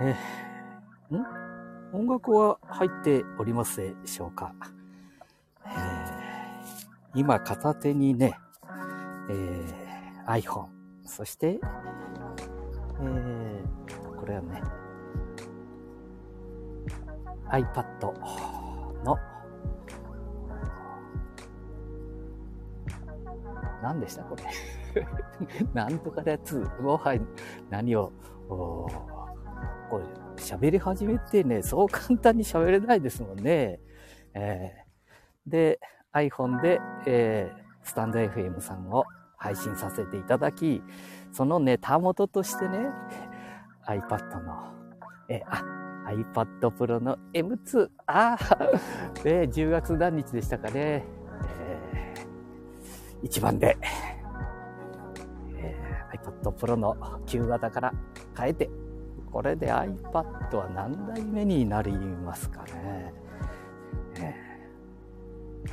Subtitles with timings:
[0.00, 1.24] えー、ん？
[1.92, 4.52] 音楽は入っておりますでしょうか、
[5.64, 5.74] えー、
[7.14, 8.34] 今片手にね、
[9.30, 10.66] えー、iPhone、
[11.04, 11.60] そして、
[13.00, 14.60] えー、これはね、
[17.50, 17.84] iPad
[19.04, 19.16] の、
[23.82, 24.24] 何でした？
[24.24, 24.42] これ。
[25.74, 27.20] なんとかだつ、もはや
[27.70, 28.12] 何を、
[29.94, 33.78] こう、喋り始めてね、そう簡単に喋れないですもんね。
[34.34, 35.78] えー、で、
[36.12, 39.04] iPhone で、えー、スタンド FM さんを
[39.36, 40.82] 配信させていただき、
[41.32, 42.78] そのネタ元としてね、
[43.86, 44.72] iPad の、
[45.28, 45.62] えー、あ、
[46.10, 48.38] iPad Pro の M2、ああ、
[49.22, 51.04] 10月何日でしたかね、
[51.60, 53.76] えー、一番で、
[55.56, 57.92] えー、iPad Pro の旧型から
[58.36, 58.68] 変えて、
[59.34, 63.12] これで iPad は何代目になりますかね。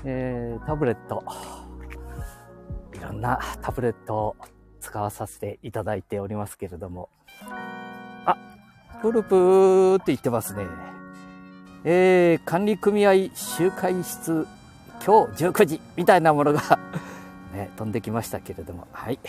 [0.04, 1.24] えー、タブレット、
[2.96, 4.36] いろんなタブレットを
[4.80, 7.10] 使わさせていただいておりますけれども、
[8.26, 8.36] あ、
[9.00, 10.66] プルプーって言ってますね。
[11.84, 14.48] えー、管理組合集会室、
[15.06, 16.80] 今日19時みたいなものが
[17.54, 19.20] ね、飛んできましたけれども、はい。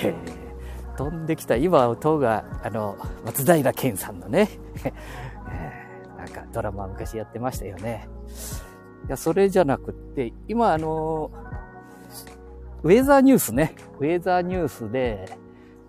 [0.00, 0.53] えー
[0.96, 4.48] 飛んできた今音があの松平健さんのね、
[6.16, 8.08] なんかドラマ昔やってましたよね。
[9.06, 11.30] いや、それじゃなくって、今あの、
[12.82, 15.38] ウェザーニュースね、ウェザーニュースで、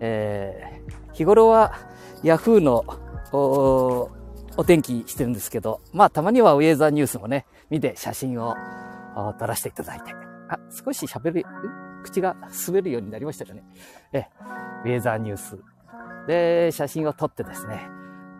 [0.00, 1.72] えー、日頃は
[2.22, 2.84] ヤフーの
[3.32, 4.10] お
[4.58, 8.54] お天気してるんですけど、まあたまにはウェザーニュースもね、見て写真を
[9.38, 10.12] 撮らせていただいて。
[10.48, 11.44] あ、少し喋る、
[12.06, 13.64] 口が滑るようになりましたかね。
[14.12, 14.26] え、
[14.84, 15.58] ウェザーニュース。
[16.26, 17.88] で写真を撮ってですね、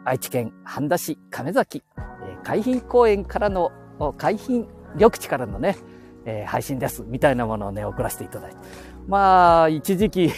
[0.05, 3.71] 愛知県半田市亀崎、え海浜公園からの、
[4.17, 5.77] 海浜緑地からのね、
[6.25, 8.57] え、配信です、みたいなものをね、送らせていただいて。
[9.07, 10.31] まあ、一時期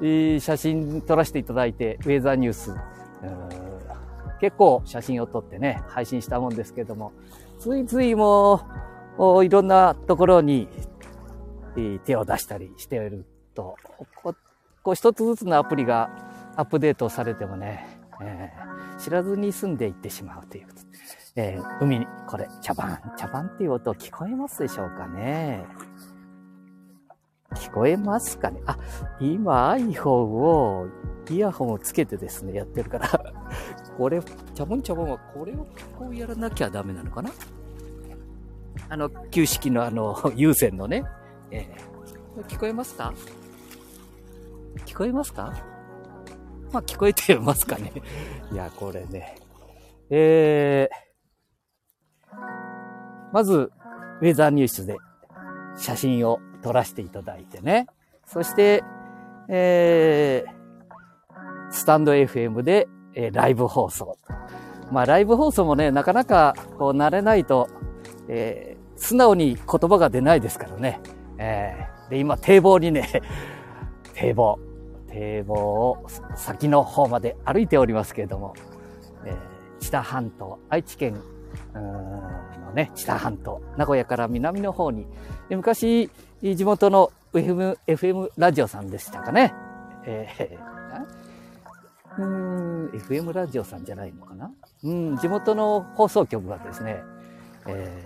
[0.40, 2.74] 写真撮らせていただいて、ウェザーニュース、
[4.40, 7.12] 結構写真を撮ってね、配信したもんですけども、
[7.58, 8.62] ついついも
[9.18, 10.68] う、いろんなところに
[12.04, 13.76] 手を出したりしていると、
[14.82, 16.10] こう一つずつのアプリが
[16.56, 20.80] アップデートされてもね、えー、知らずに住んでいってしまうということ。
[21.36, 25.64] えー、海に、これ、茶番、茶番っていう音聞こえますでしょうかね。
[27.54, 28.60] 聞こえますかね。
[28.66, 28.78] あ、
[29.20, 30.86] 今 iPhone を、
[31.30, 33.08] イヤホンをつけてですね、やってるから。
[33.98, 34.20] これ、
[34.54, 35.66] 茶番茶番はこれを
[35.98, 37.30] こうやらなきゃダメなのかな？
[38.90, 41.04] あの、旧式のあの、有線のね、
[41.54, 43.12] えー、聞こえますか？
[44.86, 45.52] 聞こえますか？
[46.72, 47.92] まあ、聞こえてますかね
[48.52, 49.36] いや、これね。
[50.10, 52.36] えー、
[53.32, 53.70] まず、
[54.20, 54.96] ウェザーニュースで
[55.76, 57.86] 写真を撮らせていただいてね。
[58.26, 58.82] そして、
[59.48, 64.18] えー、スタンド FM で、えー、ライブ放送。
[64.90, 67.68] まあ、ライブ放送もね、なかなか、こう、慣れないと、
[68.28, 71.00] えー、素直に言葉が出ないですからね。
[71.38, 73.08] えー、で、今、堤防にね、
[74.14, 74.58] 堤防、
[75.08, 76.06] 堤防を
[76.36, 78.54] 先の方まで歩いておりますけれども、
[79.24, 79.36] えー、
[79.78, 81.20] 知多半島、愛知県
[81.74, 85.06] のね、知多半島、名古屋から南の方に、
[85.50, 86.10] 昔、
[86.42, 89.54] 地元の FM, FM ラジオさんでしたかね。
[90.06, 94.52] えー、 うん、FM ラジオさんじゃないのかな
[94.84, 97.02] うん、地元の放送局がですね、
[97.66, 98.04] え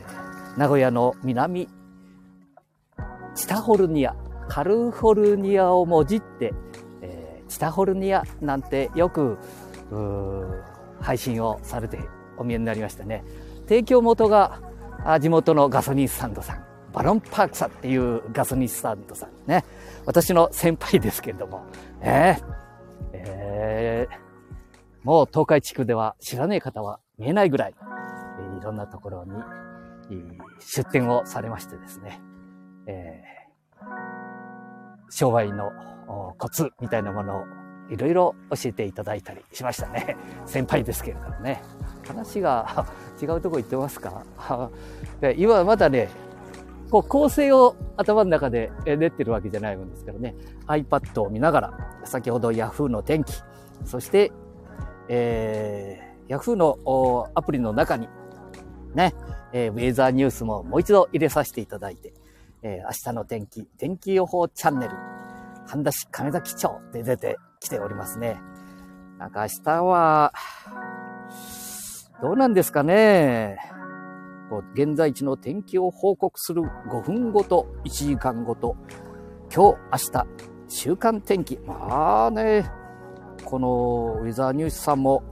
[0.54, 1.68] ー、名古屋の南、
[3.38, 4.16] チタホルニア、
[4.48, 6.52] カルフォルニアをもじって、
[7.46, 9.38] チタホルニアなんてよく、
[11.00, 12.00] 配信をされて
[12.36, 13.22] お見えになりましたね。
[13.68, 14.60] 提供元が
[15.20, 16.64] 地元のガソリンスタンドさん。
[16.92, 19.64] バロンパークさんっていうガソリンスタンドさんね。
[20.04, 21.62] 私の先輩ですけれども。
[22.00, 22.44] えー、
[23.12, 27.74] えー、もう東海地区では知らねえ方は見えないぐらい、
[28.58, 29.32] いろんなところに
[30.58, 32.20] 出店をされましてですね。
[32.88, 35.70] えー、商売の
[36.38, 37.44] コツみたいなものを
[37.90, 40.16] いろいろ教えていただいたりしましたね。
[40.46, 41.62] 先輩ですけれどもね。
[42.06, 42.86] 話が
[43.20, 44.24] 違うとこ行ってますか？
[45.36, 46.08] 今まだね、
[46.90, 50.34] こう構成を頭の中で練ってるわけじゃないもんですからね。
[50.66, 51.72] iPad を見ながら、
[52.04, 53.42] 先ほど Yahoo の天気、
[53.84, 54.32] そして、
[55.08, 58.08] えー、Yahoo のアプリの中に、
[58.94, 59.14] ね、
[59.52, 62.12] えー、ウェザーニュースももう一度入れさせていただいて、
[62.62, 64.94] えー、明日の天気、天気予報チャンネル、
[65.66, 68.40] 半田市亀崎町で出てきておりますね。
[69.18, 70.32] なんか明日は、
[72.20, 73.58] どうなんですかね。
[74.74, 78.76] 現在地の天気を報告する5分ごと、1時間ごと、
[79.54, 80.26] 今日、明日、
[80.68, 81.58] 週間天気。
[81.58, 82.70] まあね、
[83.44, 85.22] このウェザーニュースさんも、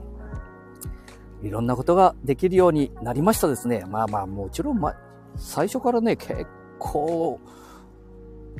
[1.41, 3.83] いろんなことができるようになりましたですね。
[3.89, 4.95] まあまあ、もちろん、ま、
[5.35, 6.47] 最初からね、結
[6.79, 7.39] 構、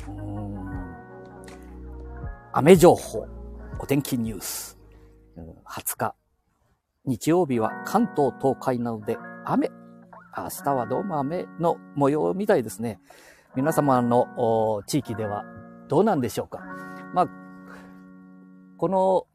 [0.08, 0.96] うん、
[2.54, 3.28] 雨情報、
[3.80, 4.78] お天気ニュース、
[5.66, 6.16] 20日、
[7.06, 9.70] 日曜日は関東、東海などで雨。
[10.38, 13.00] 明日はどうも雨の模様みたいですね。
[13.56, 15.46] 皆様の地域では
[15.88, 16.60] どうなんでしょうか。
[17.14, 17.30] まあ、
[18.78, 19.26] この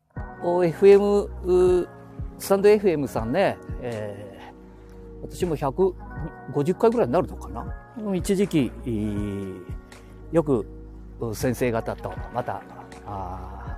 [0.43, 1.89] FM、
[2.39, 7.82] スタンド FM さんね、えー、私も150回ぐらいになるのかな。
[8.15, 8.73] 一時期、
[10.33, 10.67] よく
[11.35, 12.63] 先生方とまた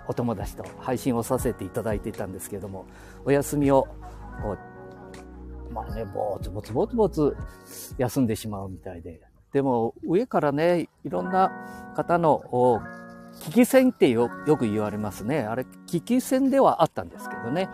[0.07, 2.87] お友達と配信をさせていただいていたんですけれども、
[3.25, 3.89] お休みを
[5.73, 7.37] まあね、ぼつぼつぼつぼつ
[7.99, 9.21] 休んでしまうみたいで。
[9.53, 11.51] でも、上からね、いろんな
[11.97, 12.81] 方の、
[13.41, 15.41] 危機戦ってよく言われますね。
[15.41, 17.69] あれ、危機戦ではあったんですけどね。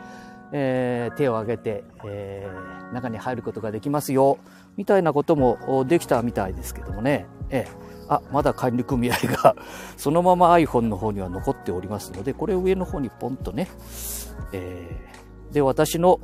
[0.53, 4.39] えー、手を挙げて、えー、中に入ることができますよ、
[4.77, 7.27] みたいなこともできたみたいですけどもね。
[7.51, 9.57] えー、あ、まだ管理組合が
[9.97, 13.69] そのまま iPhone の方には残っておりますので、これ上の方にポンとね、
[14.53, 16.21] えー、で、私の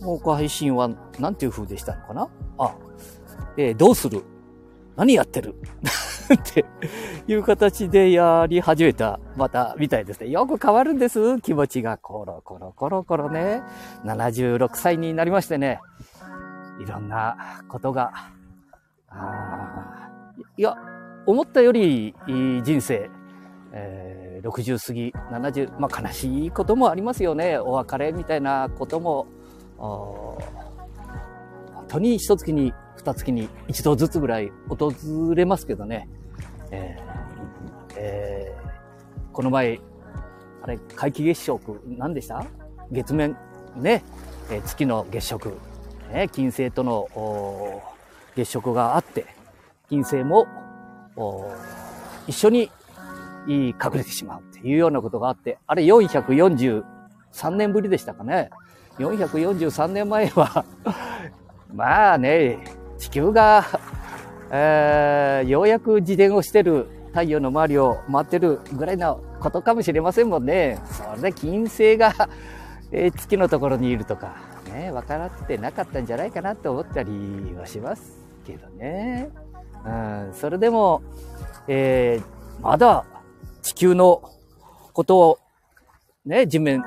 [0.00, 2.28] もう配信は何ていう風でしたのかな？
[2.58, 2.74] あ、
[3.56, 4.22] えー、どうする？
[4.96, 5.54] 何やってる？
[6.32, 6.64] って
[7.26, 10.28] いう形でやり始めた、また、みたいですね。
[10.28, 11.40] よく変わるんです。
[11.40, 13.62] 気持ちがコロコロコロコロね。
[14.04, 15.80] 76歳になりましてね。
[16.80, 18.12] いろんなことが、
[20.56, 20.76] いや、
[21.26, 23.10] 思ったより人生、
[23.72, 27.58] えー、60過ぎ、70、まあ悲しいこともありますよね。
[27.58, 29.26] お別れみたいなことも
[29.76, 30.38] 本
[31.88, 34.92] 当に一月に二月に一度ずつぐらい訪
[35.34, 36.08] れますけどね。
[36.70, 39.80] えーえー、この前、
[40.62, 42.44] あれ、皆既月食、何でした？
[42.92, 43.36] 月面、
[43.76, 44.02] ね、
[44.50, 45.58] えー、月の月食、
[46.12, 47.82] ね、金星との
[48.36, 49.26] 月食があって、
[49.88, 50.46] 金星も
[52.26, 52.70] 一緒に
[53.48, 56.82] 隠れてしまうっていうようなことがあって、あれ443
[57.56, 58.50] 年ぶりでしたかね。
[58.98, 60.64] 443年前は
[61.72, 62.58] まあね、
[62.98, 63.64] 地球が、
[64.50, 70.78] えー、ようやく自転をしてる太陽の周りを回ってるぐらいのことかもしれませんもんね。
[70.84, 72.12] それで金星が、
[72.92, 77.10] えー、月のところにいるとか、ね、分からってなかったんじゃないかなって思ったり
[77.58, 79.30] はしますけどね。
[79.84, 81.02] うん、それでも、
[81.68, 83.04] えー、まだ
[83.62, 84.22] 地球の
[84.92, 85.38] ことを、
[86.24, 86.82] ね、地面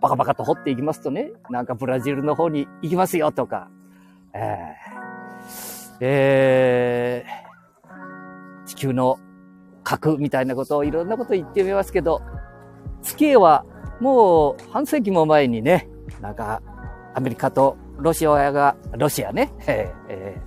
[0.00, 3.68] バカバカと掘っていきますとね、なんかブラジルの方に行きますよとか、
[4.32, 9.18] えー、えー、地球の
[9.82, 12.22] 核みたいなことをいろんなこと言ってみますけど、
[13.02, 13.64] 月へは
[14.00, 15.88] もう半世紀も前にね、
[16.20, 16.62] なんか
[17.18, 20.40] アメリカとロシアが、ロシアね、えーえ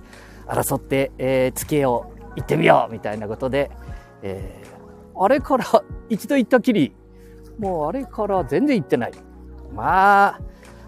[0.46, 3.70] ー、争って、えー、月へを行ってみようみたいなことで、
[4.22, 5.66] えー、あれから
[6.08, 6.94] 一度行ったきり、
[7.58, 9.12] もうあれから全然行ってない。
[9.74, 10.40] まあ、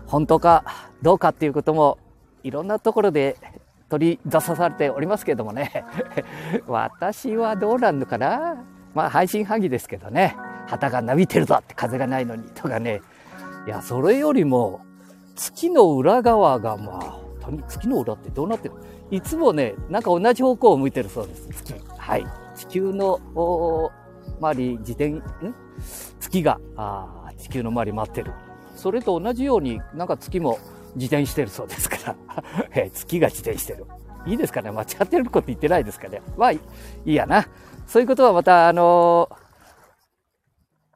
[0.06, 0.64] 本当か
[1.02, 1.98] どうかっていうことも
[2.42, 3.36] いろんなところで
[3.90, 5.84] 取り出さされておりますけどもね。
[6.66, 8.64] 私はどうなんのかな
[8.94, 10.34] まあ配信はぎですけどね。
[10.66, 13.02] 旗が伸びてるぞって風がないのにとかね。
[13.66, 14.80] いや、それよりも
[15.34, 17.20] 月の裏側がまあ、
[17.68, 18.74] 月の裏ってどうなってる
[19.10, 21.48] いつもね、なんか同じ方向を向いてるそうです。
[21.48, 21.74] 月。
[21.98, 22.26] はい。
[22.56, 23.20] 地球の
[24.40, 25.22] 周り、自転、ん？
[26.20, 28.32] 月があ地球の周り回ってる。
[28.76, 30.58] それと同じように、なんか月も
[30.96, 32.16] 自転してるそうですから
[32.74, 33.86] え月が自転してる。
[34.26, 34.70] いいですかね？
[34.70, 36.22] 間違ってること言ってないですかね？
[36.36, 36.60] まあ、い
[37.04, 37.46] いやな。
[37.86, 39.28] そういうことはまた、あの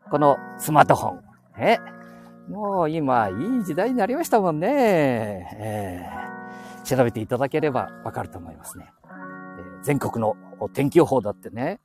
[0.07, 1.21] ー、このスマートフォン。
[1.59, 1.98] ね。
[2.49, 5.49] もう今、いい時代になりましたもんね。
[5.59, 8.91] えー、調べていただければわかると思いますね。
[9.05, 10.35] えー、全国の
[10.73, 11.81] 天気予報だってね。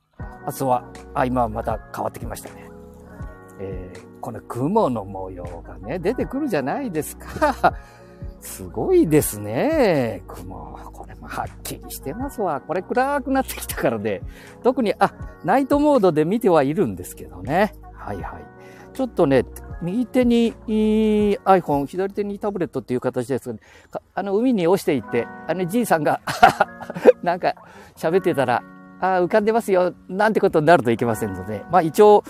[0.46, 2.70] 明日は、あ、今はまた変わってきましたね。
[3.60, 7.74] えー、この雲の模様がね、出てくるじゃないですか。
[8.40, 10.22] すごいですね。
[10.26, 10.78] 雲。
[10.92, 12.60] これもはっきりしてますわ。
[12.62, 14.26] これ暗くなってきたからで、ね、
[14.62, 15.12] 特に、あ、
[15.44, 17.74] ナイトモードで見てはいるんですけどね。
[17.92, 18.44] はいはい。
[18.94, 19.44] ちょっとね、
[19.82, 23.52] 右手に iPhone、左手にタブレットっていう形です
[23.90, 26.20] が、あの、海に落ちていって、あの、じいさんが
[27.22, 27.54] なんか
[27.96, 28.62] 喋ってたら、
[29.00, 32.24] あ浮かんでますよ、なんてことになるといけませんので、まあ一応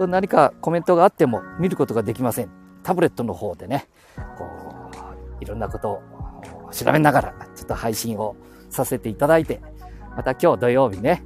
[0.00, 2.50] 何かコメントがあっても見ることができません。
[2.82, 3.88] タブレットの方でね、
[4.38, 4.44] こ
[5.40, 6.02] う、いろんなことを
[6.72, 8.36] 調べながら、ちょっと配信を
[8.70, 9.60] させていただいて、
[10.16, 11.22] また今日土曜日ね、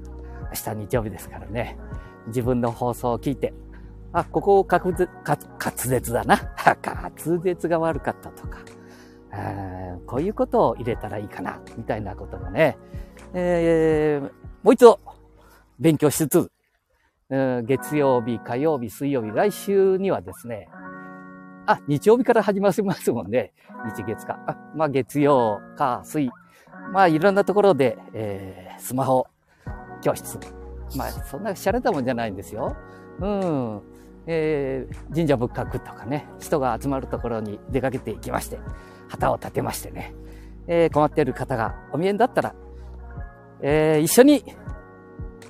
[0.51, 1.79] 明日日曜日ですからね、
[2.27, 3.55] 自分の放送を聞いて、
[4.13, 5.39] あ、ここ滑舌、滑
[5.77, 6.37] 舌だな。
[6.83, 8.59] 滑舌が悪かったとか、
[10.07, 12.77] こういうことを入れたらいいかな、みたいなこともね、
[13.33, 14.31] えー、
[14.63, 14.99] もう一度
[15.79, 16.51] 勉強しつつ、
[17.29, 20.69] 月曜日、火曜日、水曜日、来週にはですね、
[21.67, 23.53] あ、日曜日から始まりますもんね。
[23.95, 24.41] 日月か。
[24.47, 26.31] あまあ月曜、火、水。
[26.93, 29.27] まあいろんなところで、えー、スマホ
[30.03, 30.39] 教室。
[30.97, 32.77] まあそんな洒落たもんじゃないんですよ。
[33.21, 33.83] うん。
[34.27, 38.59] えー、神社仏閣とかね、人が集まるところに出かけていきまして、
[39.09, 40.15] 旗を立てましてね、
[40.67, 42.55] えー、困っている方がお見えだったら、
[43.61, 44.45] えー、一緒に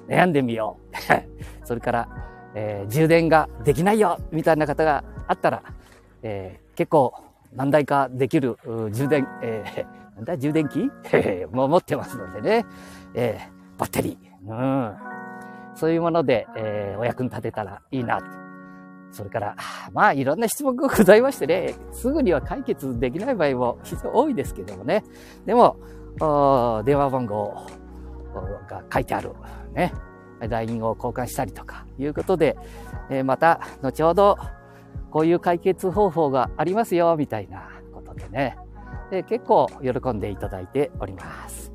[0.08, 0.96] 悩んでみよう。
[1.66, 2.08] それから、
[2.54, 5.62] えー、充電ができないよみたいな方があったら、
[6.22, 7.14] えー、結構
[7.54, 8.58] 何台かできる
[8.92, 10.90] 充電、えー、なんだ充電器？
[11.52, 12.66] もう持ってますのでね、
[13.14, 14.96] えー、バッテリー、うん、
[15.74, 18.20] そういうもので、えー、お役に立てたらいいな。
[19.12, 19.56] それから、
[19.92, 25.04] まあいろんな質問がございましてね、すぐには解決できない場合も非常に多いですけどもね。
[25.46, 25.76] でも、
[26.84, 27.66] 電話番号
[28.68, 29.32] が書いてある、
[29.74, 29.92] ね、
[30.40, 32.56] LINE を交換したりとかいうことで、
[33.10, 34.38] えまた後ほど
[35.10, 38.56] こういう解決方法がありますよ、みたいなことでね、
[39.10, 41.72] で結構喜んでいただいております。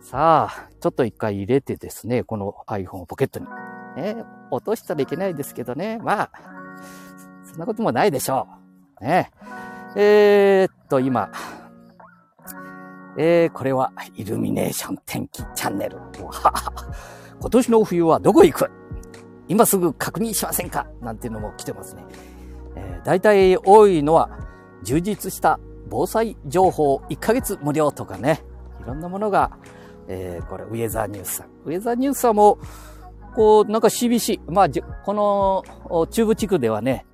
[0.00, 3.46] さあ、ちょっと一回入れてですね、この iPhone をポケットに。
[3.96, 4.16] ね、
[4.50, 6.30] 落としたらいけないですけどね、まあ、
[7.58, 8.46] そんなこともないでしょ
[9.00, 9.04] う。
[9.04, 9.32] ね。
[9.96, 11.28] えー、っと、今、
[13.16, 15.98] えー、これはイルミネーション天気チャンネル。
[17.40, 18.70] 今年の冬はどこ行く？
[19.48, 20.86] 今すぐ確認しませんか？
[21.02, 22.04] なんていうのも来てますね。
[22.76, 24.30] えー、大体多いのは
[24.84, 25.58] 充実した
[25.90, 28.44] 防災情報1ヶ月無料とかね。
[28.80, 29.50] いろんなものが、
[30.06, 31.48] えー、これ、ウェザーニュースさん。
[31.64, 32.58] ウェザーニュースさんも、
[33.34, 34.68] こう、なんか CBC、まあ、
[35.04, 37.04] この中部地区ではね、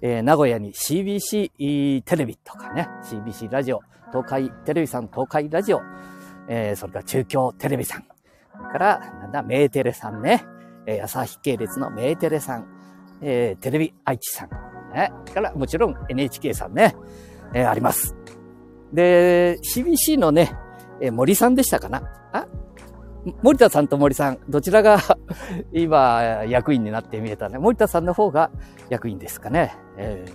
[0.00, 3.80] えー、名古屋に CBC テレビとかね、CBC ラジオ、
[4.12, 5.80] 東海テレビさん、東海ラジオ、
[6.48, 8.04] えー、それから中京テレビさん、
[8.52, 10.44] それから、なんだ、メーテレさんね、
[10.86, 12.66] えー、朝日系列のメーテレさん、
[13.20, 14.50] えー、テレビ愛知さん、
[14.94, 16.94] ね、からもちろん NHK さんね、
[17.52, 18.14] えー、あります。
[18.92, 20.54] で、CBC のね、
[21.00, 22.02] えー、森さんでしたかな？
[22.32, 22.46] あ？
[23.42, 24.98] 森田さんと森さん、どちらが
[25.72, 27.58] 今役員になって見えたね。
[27.58, 28.50] 森田さんの方が
[28.88, 29.74] 役員ですかね。
[29.96, 30.26] え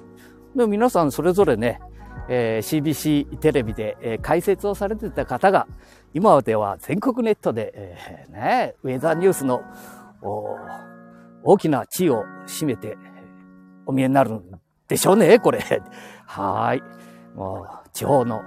[0.56, 1.80] ー、で皆さんそれぞれね、
[2.28, 5.68] えー、CBC テレビで、えー、解説をされてた方が、
[6.14, 9.64] 今では全国ネットで、えー、ね、ウェザーニュースの
[11.44, 12.98] 大きな地位を占めて
[13.86, 14.44] お見えになるん
[14.88, 15.60] でしょうね、これ。
[16.26, 16.84] はい。
[17.36, 18.42] もう、地方の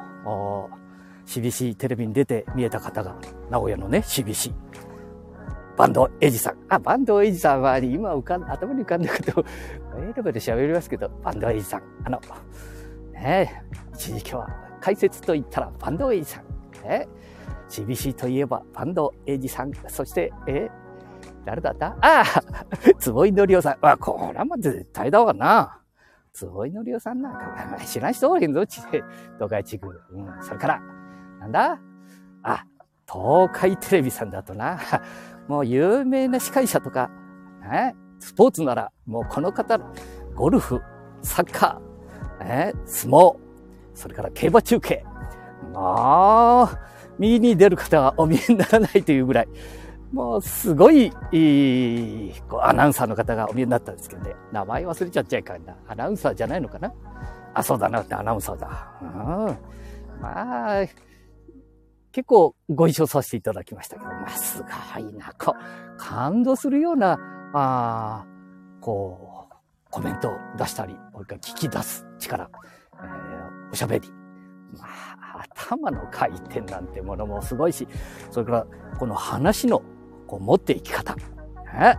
[1.27, 3.17] CBC テレビに出て見えた方が、
[3.51, 4.53] 名古屋のね、CBC。
[5.77, 6.57] バンドエイジさん。
[6.69, 9.45] あ、バンドエイジさんは今浮かん、頭に浮かんだこと、
[9.99, 11.83] えー、ベで喋りますけど、バンドエイジさん。
[12.05, 12.21] あの、
[13.13, 13.63] ね
[13.95, 14.49] 一時期は
[14.81, 16.45] 解説と言ったらバンドエイジさん。
[16.89, 17.07] ね
[17.69, 19.73] CBC といえばバンドエイジさん。
[19.89, 20.69] そして、え
[21.45, 21.89] 誰だった？
[22.01, 22.25] ああ
[22.99, 23.87] 坪井のりおさん。
[23.87, 25.81] あ、これは絶対だわな。
[26.33, 29.03] 坪井のりおさんなんか、知らん人多いんぞ、ちで、
[29.35, 30.01] 東海地区。
[30.13, 30.83] うん、それから、
[31.41, 31.79] なんだ？
[32.43, 32.65] あ、
[33.11, 34.79] 東海テレビさんだとな。
[35.49, 37.11] もう有名な司会者とか、
[37.63, 39.79] ね、スポーツなら、もうこの方、
[40.35, 40.81] ゴルフ、
[41.23, 43.37] サッカー、ね、相撲、
[43.95, 45.05] それから競馬中継。
[45.73, 46.79] まあ、
[47.19, 49.49] 右に出る方はお見えにならないというぐらい、
[50.13, 54.35] もうすごい、いい、こうアナウンサーの方がお見えになったんですけどね。
[54.53, 55.75] 名前忘れちゃっちゃいかんな。
[55.89, 56.93] アナウンサーじゃないのかな？
[57.55, 58.93] あ、そうだなってアナウンサーだ。
[59.03, 59.09] うん。
[60.21, 60.87] まあ、
[62.17, 64.69] 結構ご一緒させていただきましたけど、まあ、すご
[64.99, 67.19] いな、こう、感動するような、
[67.53, 68.27] ああ
[68.81, 69.55] こう、
[69.91, 72.51] コメントを出したり、それから聞き出す力、
[72.95, 74.09] えー、おしゃべり。
[74.79, 77.87] まあ、頭の回転なんてものもすごいし、
[78.31, 78.67] それから
[78.99, 79.83] この話の
[80.27, 81.15] こう持っていき方。
[81.17, 81.99] ね、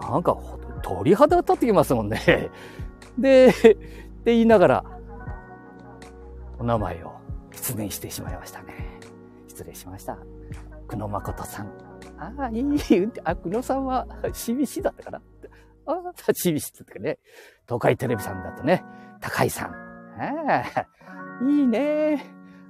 [0.00, 0.38] なんか
[0.84, 2.52] 鳥肌立ってきますもんね。
[3.18, 3.76] で、って
[4.26, 4.84] 言いながら、
[6.60, 7.14] お名前を
[7.50, 8.89] 失念してしまいましたね。
[9.60, 10.16] 失礼しました。
[10.88, 11.66] 久野誠さん。
[12.16, 12.64] ああ、いい、
[13.24, 15.20] あ、久野さんは CBC だったかな？
[15.86, 17.18] ああ、CBC だったかね。
[17.66, 18.82] 東海テレビさんだとね、
[19.20, 19.70] 高井さん。
[19.70, 22.24] ああ、いいね。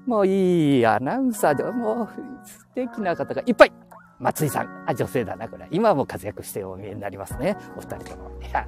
[0.05, 2.09] もういいアナウンサーで、もう
[2.45, 3.73] 素敵な方がいっぱい。
[4.19, 4.85] 松井さん。
[4.89, 5.69] あ、女性だな、これ。
[5.71, 7.57] 今も活躍してお見えになりますね。
[7.77, 8.31] お二人とも。
[8.41, 8.67] いや、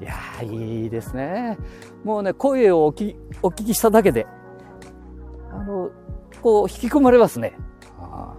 [0.00, 1.58] いや、いいですね。
[2.04, 4.24] もうね、声をおきお聞きしただけで、
[5.50, 5.90] あの、
[6.42, 7.56] こう、引き込まれますね。
[7.98, 8.34] あ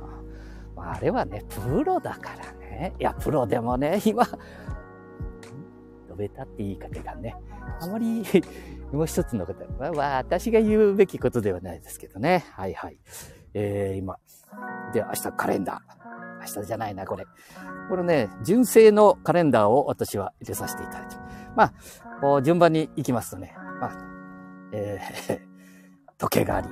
[0.78, 2.94] あれはね、プロだからね。
[3.00, 4.40] いや、プロでもね、今、述
[6.18, 7.36] べたって言い方がね、
[7.82, 8.24] あまり、
[8.92, 9.66] もう一つのこと
[9.98, 12.46] は、私が言うべきことではないですけどね。
[12.52, 12.98] はいはい。
[13.54, 14.18] えー、今。
[14.94, 15.98] で、明日カレンダー。
[16.40, 17.26] 明日じゃないな、これ。
[17.90, 21.16] これね、純正のカレンダーを私は入れさせていただいて。
[21.56, 21.74] まあ、
[22.22, 23.92] こう順番に行きますとね、まあ、
[24.72, 25.40] えー、
[26.18, 26.70] 時計があり、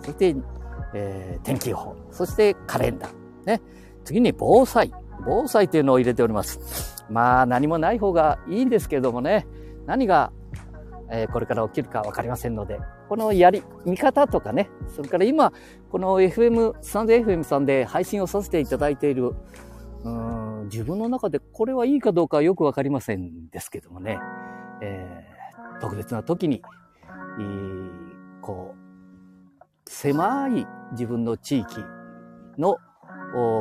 [0.00, 0.36] そして、
[0.94, 3.12] えー、天気予報、そしてカレンダー。
[3.46, 3.60] ね。
[4.04, 4.92] 次に防災。
[5.24, 7.04] 防災というのを入れております。
[7.10, 9.46] まあ、何もない方がいいんですけどもね、
[9.86, 10.32] 何が
[11.10, 15.52] えー、これから起きるかわかりませんので、このやり、見方とかね、それから今、
[15.90, 19.34] この FM、スタンド FM さんで配信をさせていただいている、
[20.04, 24.18] うん自分の中でこれはいいかどうかよくわかりませんですけどもね、
[24.82, 26.62] えー、特別な時に、いい
[28.40, 28.75] こう、
[29.88, 31.84] 狭い自分の地域
[32.58, 32.78] の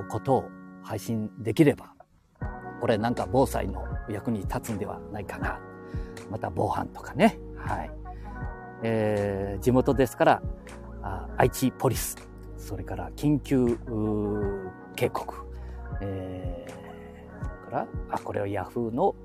[0.10, 0.46] ことを
[0.84, 1.94] 配信できれば、
[2.82, 5.60] これなんか防災の役に立つんではないかな
[6.30, 7.40] また防犯とかね。
[7.58, 7.92] はい。
[8.84, 10.42] えー、地元ですから、
[11.38, 12.16] 愛知ポリス、
[12.58, 13.78] それから緊急
[14.96, 15.36] 警告、
[16.02, 19.16] えー、から、あ、これはヤフーの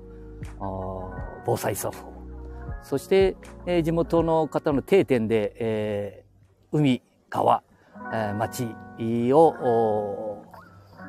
[1.45, 2.11] 防災ソフト。
[2.83, 6.30] そして、えー、地元の方の定点で、えー、
[6.71, 7.63] 海、川、
[8.13, 8.67] えー、町
[9.33, 10.43] を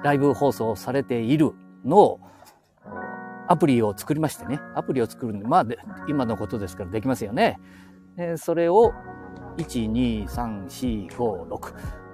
[0.03, 1.53] ライブ放送されている
[1.85, 2.21] のを
[3.49, 5.67] アプリを作りましてね、アプリを作るんで、まあ
[6.09, 7.59] 今のことですからできますよね。
[8.17, 8.93] えそれを、
[9.59, 11.49] 1、2、3、4、5、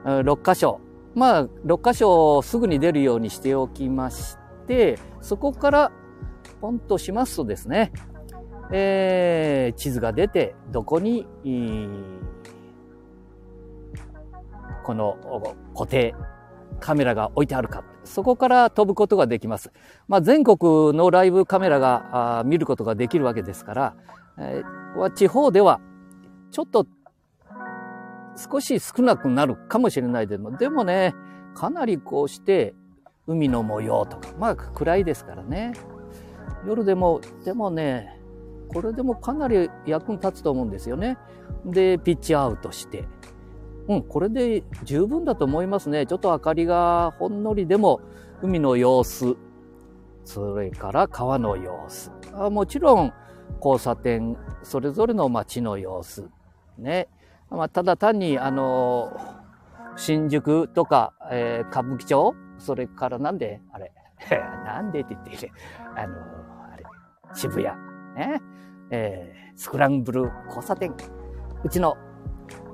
[0.04, 0.80] 6、6箇所。
[1.14, 4.36] まあ、6箇所すぐに出るようにしておきまし
[4.66, 5.92] て、そこから
[6.60, 7.92] ポンとしますとですね、
[8.70, 11.26] えー、地図が出て、どこに、
[14.88, 15.18] この
[15.74, 16.14] 固定
[16.80, 17.84] カメラが置いてあるか。
[18.04, 19.70] そこから飛ぶことができます。
[20.06, 23.96] まあ、全国のライブカメラが見ることができるわけですから、
[24.38, 25.82] えー、地方では
[26.52, 26.86] ちょっと
[28.34, 31.14] 少し少なくなるかもしれないでも、でもね、
[31.54, 32.74] かなりこうして
[33.26, 35.74] 海の模様とか、まあ暗いですからね。
[36.66, 38.18] 夜でも、でもね、
[38.72, 41.18] これでもかなり役に立つと思うんですよね。
[41.66, 43.06] で、ピッチアウトして、
[43.88, 46.06] うん、これで十分だと思いますね。
[46.06, 48.00] ちょっと明かりがほんのりでも
[48.42, 49.36] 海の様子、
[50.24, 52.12] それから川の様子。
[52.34, 53.12] あもちろん
[53.56, 56.28] 交差点、それぞれの街の様子。
[56.76, 57.08] ね。
[57.50, 59.18] まあ、ただ単に、あの、
[59.96, 63.92] 新宿とか、えー、歌舞伎町、それからなんで、あれ、
[64.64, 65.50] なんでって言って、
[65.96, 66.18] あの、
[66.72, 66.84] あれ、
[67.32, 67.64] 渋谷、
[68.14, 68.40] ね。
[68.90, 70.94] えー、スクランブル交差点。
[71.64, 71.96] うちの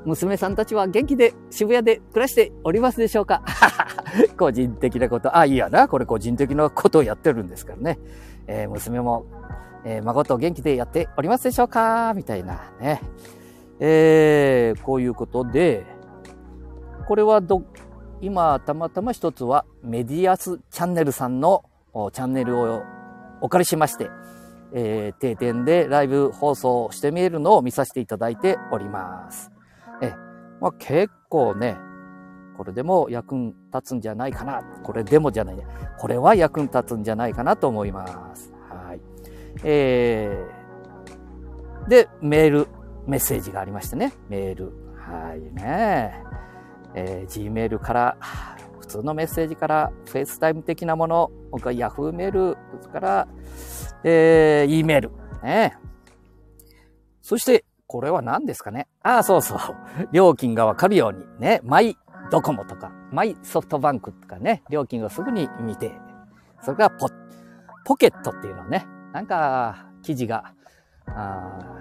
[0.04, 3.42] 娘さんたちは元気で渋谷で暮らしておりますでしょうか？
[4.38, 5.36] 個人的なこと。
[5.36, 5.88] あ、いいやな。
[5.88, 7.98] これ個人的なことをやってるんですからね。
[8.46, 9.24] えー、娘も、
[9.84, 12.12] えー、孫と元気でやっておりますでしょうか？
[12.14, 13.00] みたいなね。
[13.80, 15.84] えー、こういうことで、
[17.08, 17.62] これはど、
[18.20, 21.64] 今、たまたま一つはメディアスチャンネルさんの
[22.12, 22.82] チャンネルを
[23.40, 24.10] お借りしまして、
[24.72, 29.53] えー、定点でライブ放送してみるのを見させていただいております。
[30.00, 30.14] え、
[30.60, 31.76] まあ、結構ね、
[32.56, 34.62] これでも役に立つんじゃないかな。
[34.82, 35.66] これでもじゃないね。
[35.98, 38.52] これは役に立つんじゃないかなと思います。
[38.68, 39.00] はい。
[39.64, 42.68] えー、で、メール、
[43.06, 44.12] メッセージがありましてね。
[44.28, 44.72] メール。
[44.96, 46.22] はいね。
[46.94, 48.16] えー、Gmail から、
[48.80, 52.56] 普通のメッセージから、 FaceTime 的なもの、僕は Yahoo メール
[52.92, 53.28] から、
[54.04, 55.10] えー、E メール。
[55.42, 55.76] ね。
[57.20, 58.88] そして、これは何ですかね？
[59.02, 59.58] ああ、そうそう。
[60.12, 61.96] 料金がわかるようにね、マイ
[62.30, 65.92] ドコモとか、マイソフトバンクとかね、料金をすぐに見て、
[66.62, 67.08] それからポ、
[67.84, 70.54] ポケットっていうのね、なんか、記事が、
[71.06, 71.80] あ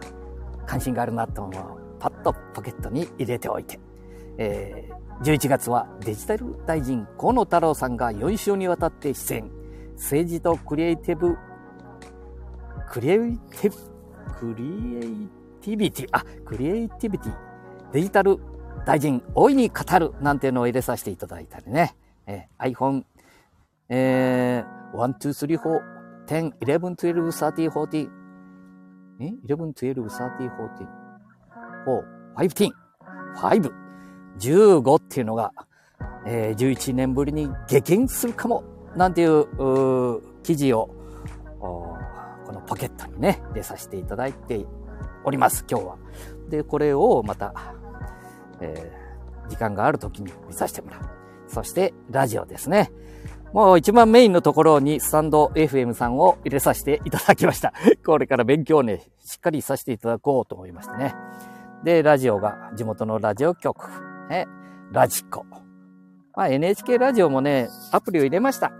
[0.66, 1.98] 関心があるなと思う。
[2.00, 3.80] パッとポケットに入れておいて。
[4.38, 9.52] えー、11月はデジタル大臣河野太郎さんが4週にわたって出演。
[9.96, 11.38] 政治とクリエイティブ、
[12.90, 13.78] クリエイティブ、
[14.40, 15.43] クリエイティブ？
[15.64, 17.34] ティビティ、あ、クリエイティビティ、
[17.94, 18.38] デジタル
[18.86, 21.96] 大臣大いに語るなんていうのを入れさせていただいたりね。
[22.28, 23.04] えー、iPhone、
[23.88, 25.94] えー、1、2、3、4、
[26.28, 28.10] 10、11、12、13、14、
[29.18, 30.84] え ?11、12、13、14、
[31.86, 32.52] 4、15、
[33.62, 33.72] 5、
[34.40, 35.54] 15っていうのが、
[36.26, 38.64] えー、11年ぶりに激減するかも、
[38.98, 40.90] なんていう、う記事を、
[41.60, 41.98] こ
[42.52, 44.66] のポケットにね、入れさせていただいて
[45.24, 45.98] おります、今日は。
[46.50, 47.54] で、これをまた、
[48.60, 51.02] えー、時間がある時に見させてもらう。
[51.48, 52.92] そして、ラジオですね。
[53.54, 57.72] もう一番メインのところにスタンド FM さんを入れさせていただきました。
[58.04, 61.14] これから勉強ね、しっかりさせていただこうと思いましてね。
[61.84, 63.90] で、ラジオが地元のラジオ局、
[64.30, 64.48] ね、
[64.92, 65.46] ラジコ。
[66.36, 68.72] まあ、NHK ラジオもね、アプリを入れました。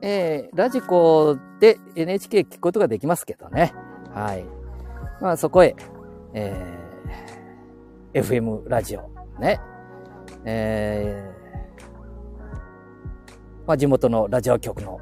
[0.00, 3.74] えー、ラジコで NHK 聞くことができますけどね。
[4.14, 4.59] はい。
[5.20, 5.76] まあ、そこへ、
[6.32, 9.60] えー、FM ラジオ、ね。
[10.44, 14.98] えー、まあ、地元のラジオ局の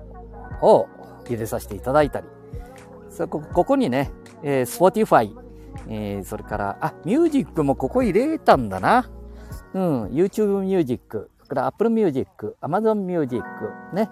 [0.61, 0.89] を
[1.29, 2.27] 入れさせていただいたり、
[3.11, 4.11] そこここにね、
[4.43, 5.35] えー、Spotify、
[5.89, 9.09] えー、それから、あ、ミュージックもここ入れたんだな。
[9.75, 13.45] うん、YouTube ミュージック、それから Apple Music、Amazon Music、
[13.93, 14.11] ね、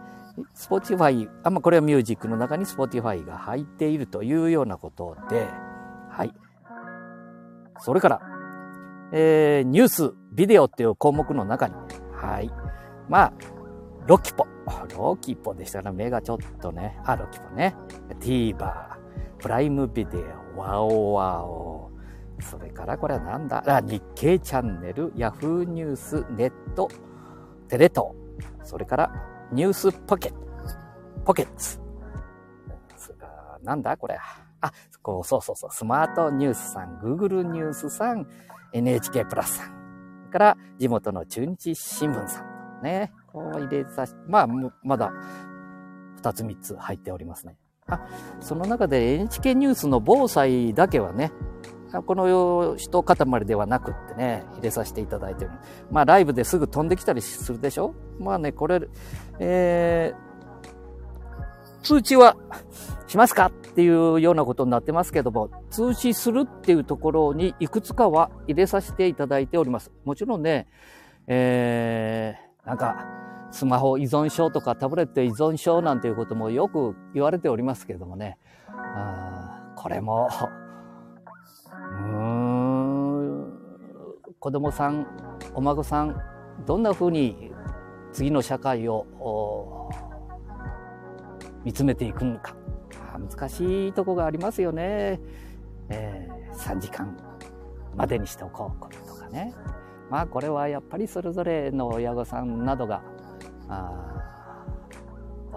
[0.55, 5.47] Spotify、あ、まあ、これはミュージックの中に Spotify が入っているというようなことで、
[6.17, 6.33] はい。
[7.79, 8.21] それから、
[9.13, 11.75] えー、ニュース、ビデオっていう項目の中に、
[12.15, 12.51] はい。
[13.09, 13.33] まあ、
[14.07, 14.47] ロキポ。
[14.97, 17.77] ロキポでしたら目がちょっとね、あ、ロキポね。
[18.19, 18.97] TVer、
[19.39, 20.17] プライムビデ
[20.57, 21.91] オ、ワオワオ。
[22.41, 23.63] それからこれはなんだ？
[23.67, 26.89] あ、日経チャンネル、ヤフーニュース、ネット、
[27.69, 28.13] テレ東。
[28.63, 29.13] それから
[29.53, 30.39] ニュースポケット。
[31.25, 31.79] ポケッツ。
[32.97, 34.19] それからなんだこれ？
[34.67, 35.71] あ、こう、そうそうそう。
[35.71, 38.27] スマートニュースさん、Google ニュースさん、
[38.73, 40.31] NHK プラスさん。
[40.31, 42.83] から地元の中日新聞さん。
[42.83, 43.13] ね。
[43.33, 44.49] こう入れさし、まあ、
[44.83, 45.13] まだ
[46.17, 47.57] 二つ三つ入っておりますね。
[47.89, 48.01] あ、
[48.41, 51.33] その中で NHK ニュースの防災だけはね、
[52.07, 55.53] この一塊ではなくってね、入れさせていただいてる。
[55.91, 57.95] まあライブですぐ飛んできたりするでしょ？
[58.19, 58.81] まあね、これ、
[59.39, 60.26] えー、
[61.87, 62.37] 通知は
[63.07, 69.93] しますかっていうようなことになってますけども、通知するっていうところにいくつかは入れさせていただいております。
[70.05, 70.67] もちろんね、
[71.29, 73.07] えー、なんか、
[73.53, 80.29] スマホ依存症とかタブレット依存症なんていうこともよく言われておりますけどもね、あこれも、
[81.73, 83.53] うーん、
[84.41, 85.07] 子供さん、
[85.55, 86.21] お孫さん、
[86.67, 87.53] どんなふうに
[88.13, 89.07] 次の社会を
[91.67, 92.55] 見つめていくのか。
[93.19, 95.19] 難しいとこがありますよね。
[95.89, 97.17] えー、3時間
[97.97, 99.53] までにしておこうとかね。
[100.09, 103.03] まあこれはやっぱりそれぞれの親御さんなどが
[103.69, 104.65] あ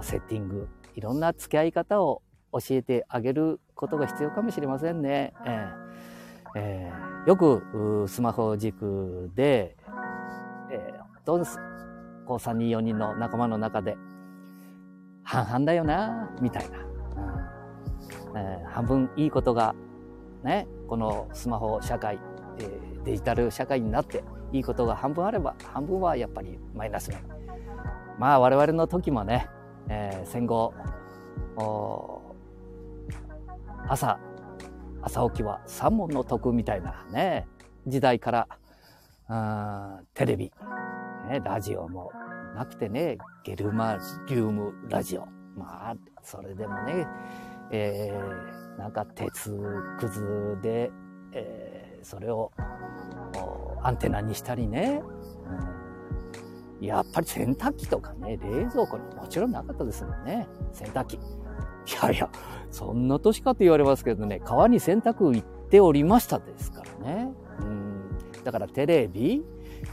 [0.02, 5.34] セッティングいろんな付き合い方を教えてあげることが必要かもしれませんね。
[5.46, 5.90] えー
[6.56, 9.78] えー、よくスマホ軸で、
[10.72, 11.60] えー、どうです
[12.26, 13.96] こう3人4人の仲間の中で
[15.30, 16.78] 半々だよなみたいな、
[18.36, 19.76] えー、半分いいことが
[20.44, 22.20] ねこのスマホ社会、
[22.58, 27.24] えー、デジタル社会になっていいことが半分あれば半分はやっぱりマイナス面
[28.18, 29.48] まあ我々の時もね、
[29.88, 30.74] えー、戦後
[33.88, 34.20] 朝
[35.04, 37.48] 朝起きは三問の徳みたいなね、
[37.88, 38.48] 時代から、
[40.14, 40.52] テレビ、
[41.30, 42.12] ね、ラジオも
[42.60, 45.26] なくてね、ゲルマリウムラジオ。
[45.56, 47.08] まあ、それでもね、
[47.72, 49.58] えー、なんか鉄
[49.98, 50.92] くずで、
[51.32, 52.52] えー、それを
[53.82, 55.02] アンテナにしたりね、
[56.82, 61.16] うん、やっぱり洗濯機とかね、冷蔵庫にもちろんなかったですもんね、洗濯機。
[61.16, 61.20] い
[62.04, 62.30] やいや、
[62.72, 67.32] そんな年かって言われますけどね、川に洗濯行っておりましたですからね。
[67.62, 68.20] うん。
[68.44, 69.46] だからテレビ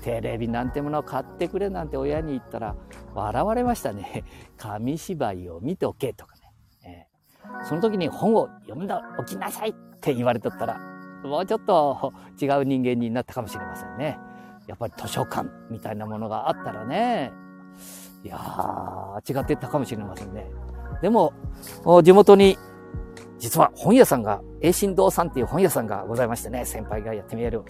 [0.03, 2.75] テレビなんてものを買ってくれなんて親に言ったら
[3.15, 4.25] 笑われましたね。
[4.57, 6.53] 紙芝居を見ておけとかね。
[6.85, 10.79] えー、その時に本を読んでおきなさいって言われとったら、
[11.25, 14.19] もうちょっと違う人間になったかもしれませんね。
[14.67, 17.33] やっぱり図書館みたいなものがあったらね、
[18.25, 20.47] いやー、違ってたかもしれませんね。
[21.01, 21.33] でも、
[22.03, 22.59] 地元に、
[23.39, 27.63] 実は本屋さんが、栄新堂さんっていう本屋さんがございましてね、先輩がやってみえる。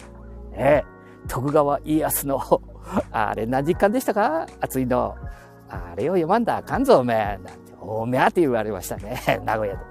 [0.51, 0.85] ね
[1.27, 2.41] 徳川家康の
[3.11, 4.45] あれ何時間でしたか？
[4.61, 5.15] 暑いの。
[5.69, 7.17] あれを読まんだあかんぞ、おめえ。
[7.17, 9.19] なんて、おめえって言われましたね。
[9.43, 9.81] 名古屋で。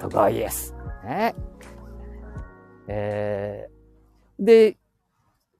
[0.00, 0.74] 徳川家康。
[1.04, 1.34] ね
[2.88, 4.76] えー、で、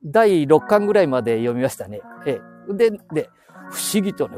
[0.05, 2.01] 第6巻ぐらいまで読みましたね。
[2.27, 3.31] えで、で、
[3.71, 4.37] 不思議とね、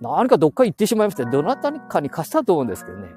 [0.00, 1.24] 何かどっか行ってしまいました。
[1.24, 3.08] どなたかに貸したと思うんですけどね。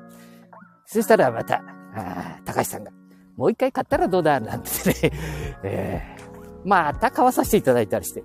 [0.85, 1.63] そしたらまた、
[1.95, 2.91] あ高橋さんが、
[3.35, 4.39] もう一回買ったらどうだ？
[4.39, 5.11] なんてね、
[5.63, 6.22] えー、
[6.65, 8.23] また買わさせていただいたりして、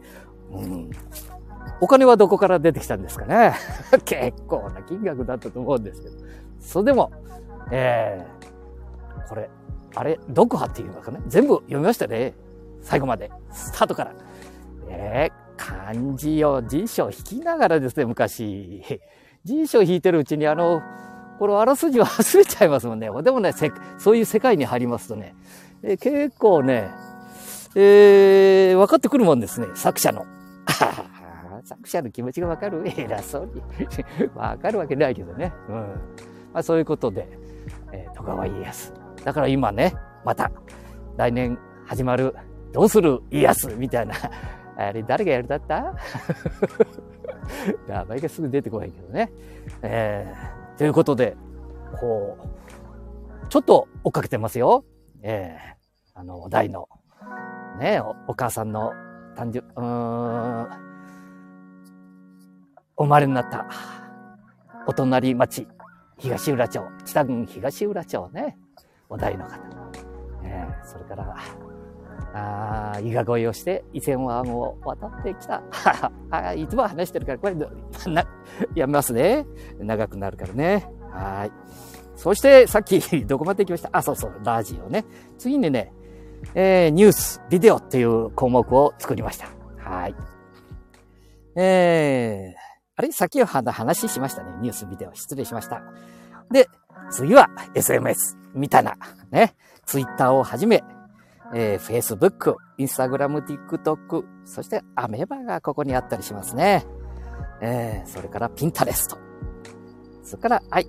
[0.50, 0.90] うん、
[1.80, 3.54] お金はどこから出てきたんですかね。
[4.04, 6.16] 結構な金額だったと思うんですけど。
[6.60, 7.12] それでも、
[7.70, 9.48] えー、これ、
[9.94, 11.20] あれ、読破っていうのかね。
[11.26, 12.34] 全部読みましたね。
[12.82, 13.30] 最後まで。
[13.50, 14.14] スタートから。
[14.88, 18.82] えー、漢字を辞書を引きながらですね、昔。
[19.44, 20.82] 辞書を引いてるうちにあの、
[21.38, 23.08] このあらすじ忘れちゃいますもんね。
[23.22, 23.52] でもね、
[23.98, 25.36] そういう世界に入りますとね、
[25.82, 26.90] え、結構ね、
[27.74, 30.26] えー、分かってくるもんですね、作者の。
[31.64, 33.62] 作者の気持ちが分かる偉そうに。
[34.34, 35.52] 分かるわけないけどね。
[35.68, 35.74] うん。
[35.74, 37.28] まあそういうことで、
[37.92, 38.92] えー、徳川家康。
[39.24, 40.50] だから今ね、また、
[41.16, 42.34] 来年始まる、
[42.72, 44.14] どうする家康みたいな。
[44.76, 45.94] あれ、誰がやるだった？
[47.88, 49.30] 名前がすぐ出てこないけどね。
[49.82, 51.36] えー、ということで、
[52.00, 52.38] こ
[53.44, 54.84] う、ちょっと追っかけてますよ。
[55.22, 56.88] えー、あの、大の、
[57.78, 58.92] ねお、お母さんの
[59.36, 60.68] 誕生、うーん、
[62.96, 63.66] お生まれになった、
[64.86, 65.68] お隣町、
[66.18, 68.58] 東浦町、北郡東浦町ね、
[69.08, 69.56] お題の方。
[70.44, 71.34] え、それから、
[72.34, 75.62] あ伊賀越えをして伊勢湾を渡ってきた。
[76.30, 78.24] あいつも話してるから、これ、な、
[78.74, 79.46] やめますね。
[79.78, 80.90] 長くなるからね。
[81.10, 81.52] はい。
[82.16, 83.90] そして、さっき、どこまで行きました？
[83.92, 85.04] あ、そうそう、ラジオね。
[85.38, 85.92] 次にね、
[86.54, 89.48] えー、ニュース、ビデオっていう項目を作りました。
[89.78, 90.14] はい。
[91.56, 92.58] えー、
[92.96, 93.12] あれ？
[93.12, 94.50] さっき話しましたね。
[94.60, 95.14] ニュース、ビデオ。
[95.14, 95.82] 失礼しました。
[96.50, 96.68] で、
[97.10, 98.94] 次は SMS みたいな、
[99.30, 99.54] ね。
[99.84, 100.82] ツイッターをはじめ、
[101.54, 106.84] えー、Facebook、Instagram、TikTok、そしてアメーバがここにあったりしますね。
[107.60, 109.18] えー、それからピンタレスト。
[110.28, 110.86] それから、はい。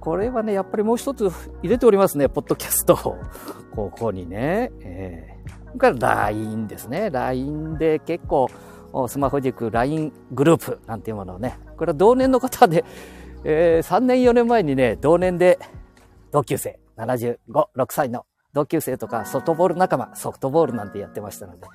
[0.00, 1.30] これはね、やっぱりもう一つ
[1.62, 2.28] 入れておりますね。
[2.28, 2.96] ポッドキャスト
[3.74, 4.70] ここにね。
[4.82, 7.10] えー、それから LINE ですね。
[7.10, 8.48] LINE で結構、
[9.08, 11.58] スマホ塾 LINE グループなんていうものをね。
[11.76, 12.84] これは同年の方で、
[13.44, 15.58] えー、3年4年前にね、同年で
[16.30, 17.38] 同級生、75、
[17.76, 21.66] 6歳の同級生とかソフトボール仲間、ソフトボールなんてやってましたので。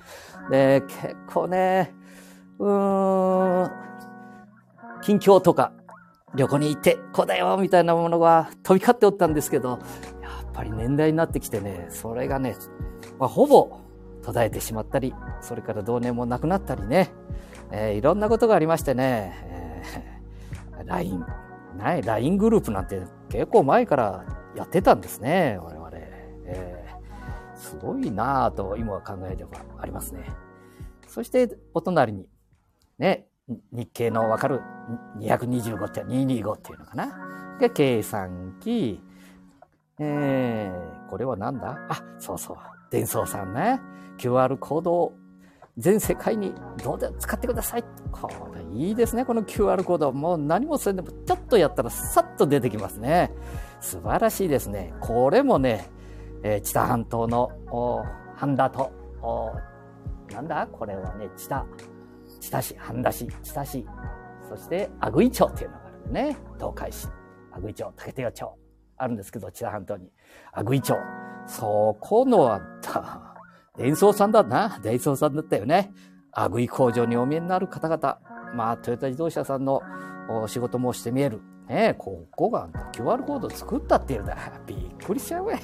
[0.50, 1.92] で、結構ね、
[2.58, 3.70] うーん、
[5.02, 5.72] 近況とか
[6.36, 12.56] 旅行に行って、こうだよみたいなものが飛び交っておったんですけど、やっぱり年代になってきてね、それがね、
[13.18, 13.80] まあ、ほぼ
[14.22, 17.10] 途絶えてしまったり、それから同年もなくなったりね、
[17.70, 21.24] えー、いろんなことがありましてね、えー、LINE、
[21.78, 25.90] ない、LINE グループなんて結構前からやってたんですね、我々。
[26.48, 30.24] えー、すごいなぁと今は考えればありますね。
[31.06, 32.28] そしてお隣に、
[32.98, 33.26] ね、
[33.72, 34.60] 日経のわかる
[35.18, 37.56] 225って225っていうのかな。
[37.60, 39.00] で、計算機、
[39.98, 41.78] えー、これはなんだ？
[41.88, 42.56] あ、そうそう。
[42.90, 43.80] 伝送さんね。
[44.18, 45.12] QR コードを
[45.78, 47.84] 全世界にどうで使ってください。
[48.10, 50.12] これいいですね、この QR コード。
[50.12, 53.32] もう何もせんでもちょっとやったらさっと出てきますね。
[53.80, 54.92] 素晴らしいですね。
[55.00, 55.88] これもね、
[56.42, 57.50] えー、知多半島の
[58.34, 58.90] 半田と、
[60.32, 60.66] なんだ？
[60.66, 61.64] これはね、知多、
[62.46, 63.84] 知多市、半田市、知多市、
[64.48, 66.36] そして阿久井町っていうのがあるんでね。
[66.56, 67.08] 東海市、
[67.52, 68.54] 阿久井町、竹手屋町。
[68.98, 70.12] あるんですけど、知多半島に。
[70.52, 70.94] 阿久井町。
[71.48, 73.34] そこのあった、
[73.76, 74.78] 伝送さんだな。
[74.80, 75.92] 伝送さんだったよね。
[76.30, 78.18] 阿久井工場にお見えになる方々。
[78.54, 79.82] まあ、トヨタ自動車さんの
[80.46, 81.40] 仕事もして見える。
[81.68, 84.36] ねここが QR コード作ったっていうんだ。
[84.66, 85.58] びっくりしちゃうわ。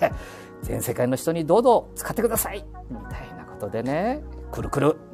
[0.62, 4.20] 全世界の人にどうぞ使ってくださいみたいなことでね。
[4.50, 5.11] くるくる。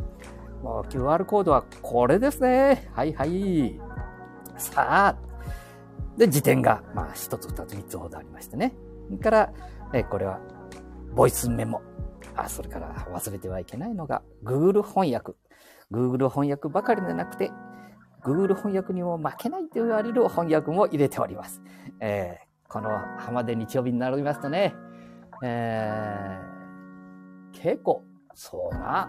[0.63, 2.89] もう QR コードはこれですね。
[2.95, 3.81] はいはい。
[4.57, 5.29] さあ。
[6.17, 8.75] で、辞典が、まあ、一つ、二つ、三つほどありましてね。
[9.07, 9.53] それから、
[9.95, 10.41] えこれは、
[11.15, 11.81] ボイスメモ。
[12.35, 15.35] あ、それから忘れてはいけないのが、Google 翻訳。
[15.93, 17.53] Google 翻訳ばかりでなくて、
[18.25, 21.63] Google 翻訳にも負けないと言われる翻訳も入れております。
[22.01, 24.75] えー、この浜で日曜日になりますとね、
[25.43, 29.09] えー、結構、そうな、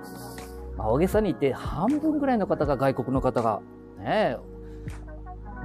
[0.80, 3.62] まあ、大げさに言って半分ぐらいの方が外国の方が、
[4.00, 4.38] ね、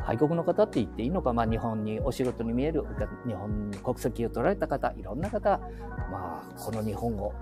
[0.09, 2.85] 外国の方って言っていいのか、まあ、日本にお仕事に見える、
[3.25, 5.61] 日本国籍を取られた方、いろんな方、
[6.11, 7.33] まあ、この日本を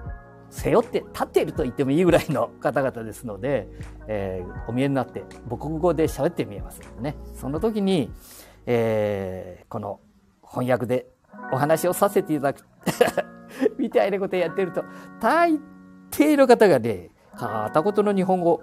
[0.51, 3.69] 背負って立っていると言ってもいいぐらいの方々ですので、
[4.07, 7.17] えー、お見えになって母国語で喋ってみえますね。
[7.35, 8.13] その時に、
[8.67, 9.99] えー、この
[10.47, 11.07] 翻訳で
[11.51, 12.67] お話をさせていただく
[13.79, 14.85] みたいなことをやってると、
[15.23, 15.59] 大
[16.11, 18.63] 抵の方がね、片言の日本語、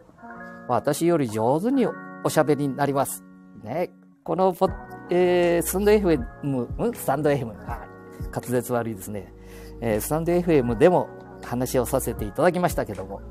[0.68, 1.88] 私より上手に
[2.24, 3.24] おしゃべりになります。
[3.64, 3.92] ね。
[4.24, 4.70] このポ、
[5.10, 7.88] えー、スタンド FM、んスタンド FM、あ、
[8.32, 9.34] 滑舌悪いですね。
[9.82, 11.10] えー、スタンド FM でも
[11.44, 13.22] 話をさせていただきましたけども、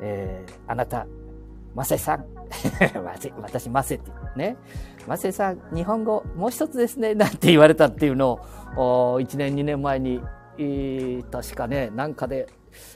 [0.00, 1.06] えー、あなた、
[1.74, 2.24] マセさん。
[3.04, 4.56] マセ、私マセってね。
[5.06, 7.14] マセさん、日本語もう一つですね。
[7.14, 8.40] なんて言われたっていうの
[8.76, 10.20] を、1年2年前に、
[10.58, 12.48] えー、確かね、なんかで、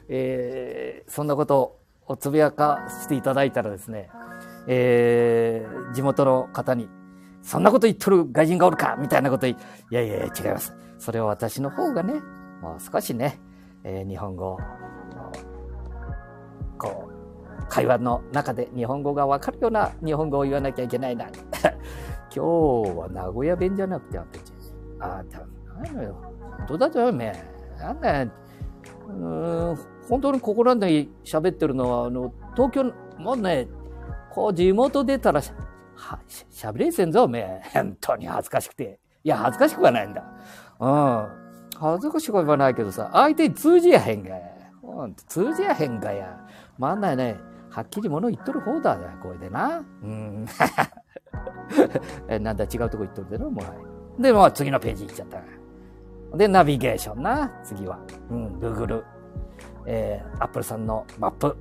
[0.08, 4.10] えー、そんなことをつぶやかしていただいたらですね、
[4.66, 6.88] えー、地元の方に、
[7.42, 8.96] そんなこと言っとる外人がおるか？
[8.98, 9.56] みたいなこと言い、
[9.90, 10.74] いやいや違います。
[10.98, 12.14] それは私の方がね、
[12.60, 13.40] もう少しね、
[13.84, 14.58] えー、日本語、
[16.78, 21.26] こう、会話の中で日本語がわかるような日本語を言わなきゃいけないな。
[22.34, 24.24] 今日は名古屋弁じゃなくて、あ
[25.00, 25.22] あ、
[25.82, 26.16] なんのよ。
[26.66, 27.32] どうだじゃめ。
[27.78, 28.30] なんだよ。
[29.08, 29.16] うん、
[30.08, 32.84] 本当にここらで喋ってるのは、あの、東京、
[33.18, 33.68] もうね、
[34.30, 35.40] こう地元出たら、
[35.94, 37.60] は、喋れせんぞ、おめえ。
[37.72, 39.00] 本当に恥ずかしくて。
[39.24, 40.24] いや、恥ずかしくはないんだ。
[40.80, 41.28] うん。
[41.78, 44.40] 恥ずかしくはないけどさ、相手に通じやへんがや。
[44.80, 46.38] ほん、通じやへんがや。
[46.78, 47.36] まんないね、
[47.70, 49.84] はっきり物言っとる方だよ、これでな。
[50.02, 50.46] うん。
[52.42, 53.62] なんだ、違うとこ行っとるでのも
[54.18, 54.22] う。
[54.22, 56.36] で、もう次のページ行っちゃった。
[56.36, 57.98] で、ナビゲーションな、次は。
[58.30, 59.17] うん、Google。
[59.90, 61.56] えー、Apple さんのマップ。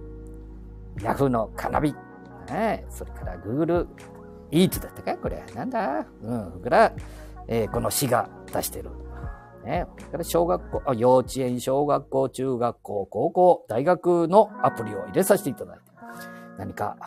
[0.98, 1.96] Yahoo のカナビ。
[2.50, 3.88] ね、それから Google
[4.52, 5.18] Eat だったか？
[5.18, 5.44] これ。
[5.56, 6.06] なんだ？
[6.22, 6.52] うん。
[6.52, 6.94] それから、
[7.48, 8.90] えー、この市が出してる。
[9.64, 9.86] ね。
[9.98, 15.84] それから小学校、幼稚園、小学校、中学校、高校、大学のアプリを入れさせていただいて。
[16.58, 16.98] 何か、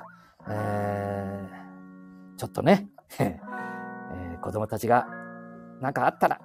[0.49, 2.89] えー、ちょっとね、
[3.21, 5.07] えー、子供たちが
[5.81, 6.41] 何かあったら、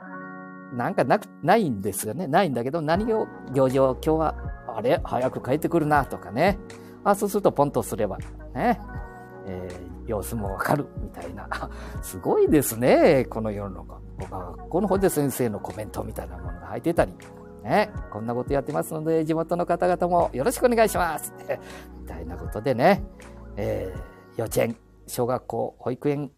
[0.73, 2.27] なんかなく、ないんですよね。
[2.27, 4.35] ないんだけど、何を、行事を今日は、
[4.75, 6.59] あれ早く帰ってくるな、とかね。
[7.03, 8.17] あ、そうするとポンとすれば、
[8.53, 8.79] ね。
[9.47, 11.47] えー、様子もわかる、みたいな。
[12.03, 14.01] すごいですね、この世の中。
[14.17, 17.13] 学校の方で先生のコメントみたいなものが入ってたり。
[17.63, 21.33] ね、こんなことやってますので、地元の方々もよろしくお願いします。
[21.99, 23.03] みたいなことでね、
[23.55, 26.31] えー、幼稚園、小学校、保育園、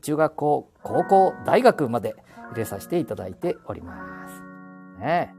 [0.00, 2.14] 中学校、高校、大学まで
[2.50, 4.42] 入れさせていただいております。
[5.00, 5.37] ね。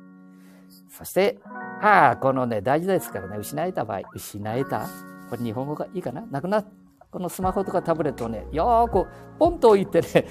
[1.00, 1.40] そして、
[1.82, 4.88] ああ、このね、大事ですからね、失えた場合、失えた？
[5.30, 6.22] これ日本語がいいかな？
[6.30, 6.66] なくなっ
[7.10, 9.10] このスマホとかタブレットをね、よーく
[9.40, 10.28] ポンと置いてね、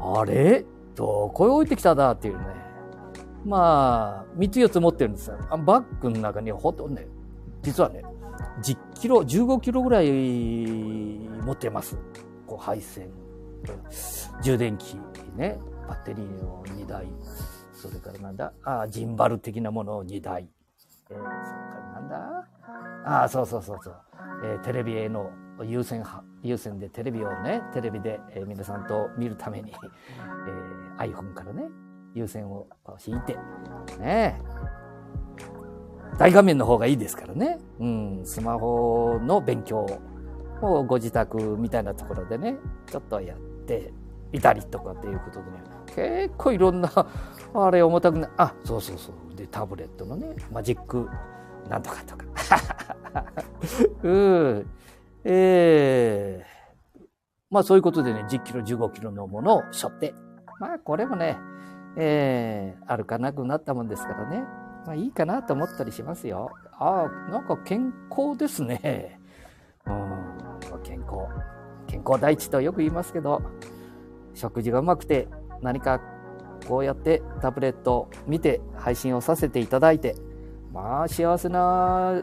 [0.00, 0.64] あれ？
[0.94, 2.44] どこへ置いてきただっていうね。
[3.44, 5.38] まあ、3つ4つ持ってるんですよ。
[5.64, 7.06] バッグの中にほとんどね、
[7.62, 8.02] 実はね、
[8.62, 11.96] 10キロ、15キロぐらい持ってます。
[12.46, 13.08] こう配線、
[14.42, 14.96] 充電器
[15.36, 17.06] ね、バッテリーを2台、
[17.76, 20.48] それからなんだ、あジンバル的なものを2台、
[21.10, 21.28] えー、それか
[21.94, 22.48] らなんだ、
[23.04, 23.96] ああ、そうそうそうそう、
[24.44, 25.30] えー、テレビへの
[25.62, 26.02] 優先
[26.42, 29.72] 優先でテレビをね、テレビで、えー、皆さんと見るために、
[30.98, 31.68] えー、iPhone からね、
[32.14, 32.66] 優先を
[33.06, 33.36] 引いて、
[33.98, 34.40] ね、
[36.18, 37.58] 大画面の方がいいですからね。
[37.78, 39.86] うん、スマホの勉強
[40.62, 43.92] をご自宅みたいなところでね、ちょっとやって
[44.32, 46.90] いたりとかっていうことでね、結構いろんな、
[47.54, 49.34] あれ重たくな、あ、そうそうそう。
[49.34, 51.08] で、タブレットのね、マジック
[51.70, 52.24] なんとかとか。
[54.04, 54.70] うん。
[55.24, 57.06] ええー、
[57.50, 60.14] まあそういうことでね、10キロ、15キロのものを背負って、
[60.60, 61.38] まあこれもね、
[61.96, 64.44] えー、歩かなくなったもんですからね、
[64.84, 66.50] まあいいかなと思ったりしますよ。
[66.78, 69.18] ああ、なんか健康ですね。
[69.86, 71.26] うん、健康。
[71.86, 73.40] 健康第一とよく言いますけど、
[74.34, 75.28] 食事がうまくて、
[75.62, 76.00] 何か
[76.68, 80.16] こうやってタブレットを見て配信をさせていただいて、
[80.72, 82.22] まあ幸せな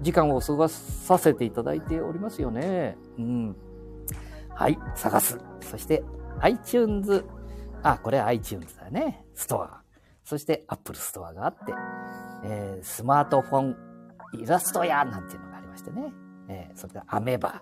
[0.00, 2.96] 時間を過ごさせていただいておりますよね。
[3.18, 3.56] うん。
[4.54, 5.38] はい、探す。
[5.60, 6.02] そして
[6.40, 7.24] iTunes。
[7.82, 9.24] あ、これ iTunes だね。
[9.34, 9.82] ストア。
[10.24, 11.72] そして Apple ストアがあって、
[12.44, 13.76] えー、スマートフォン
[14.40, 16.12] イラスト屋なんていうのがありましてね。
[16.48, 17.60] えー、それからアメバ。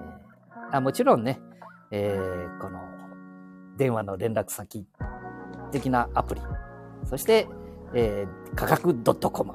[0.00, 1.40] えー、あもちろんね、
[1.90, 2.80] えー、この
[3.78, 4.86] 電話の連絡先
[5.70, 6.42] 的なアプリ。
[7.04, 7.48] そして、
[7.94, 8.94] えー、価格
[9.30, 9.54] .com。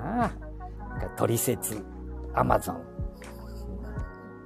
[0.00, 1.84] ああトリセツ、
[2.32, 2.80] アマゾン。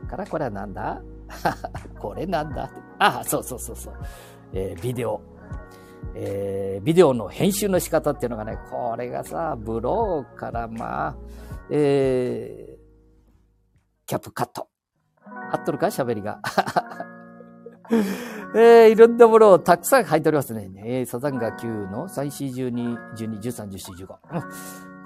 [0.09, 1.03] からこれはなんだ？
[2.01, 2.71] これなんだ？
[2.99, 3.95] あ、そうそうそうそう。
[4.55, 5.21] えー、ビデオ。
[6.15, 11.17] えー、ビデオの編集の仕方っていうのがね、これがさ、ブローからまあ、
[11.71, 14.69] えー、キャップカット。
[15.53, 15.87] 合っとるか？
[15.89, 16.41] 喋りが。
[18.55, 20.71] えー、いろんなものをたくさん入っておりますね。
[20.85, 24.17] えー、サザンガ9の最4、12、12、13、14、15。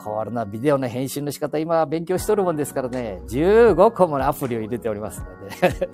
[0.05, 5.27] 変わるな、ビデオの編集の仕方、今勉強しとるもんですからね、15個もアプリを入れておりますの
[5.71, 5.89] で、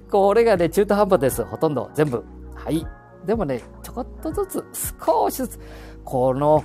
[0.10, 1.44] これがね、中途半端です。
[1.44, 2.24] ほとんど、全部。
[2.54, 2.86] はい。
[3.24, 4.64] でもね、ちょこっとずつ、
[4.98, 5.60] 少しずつ、
[6.04, 6.62] この、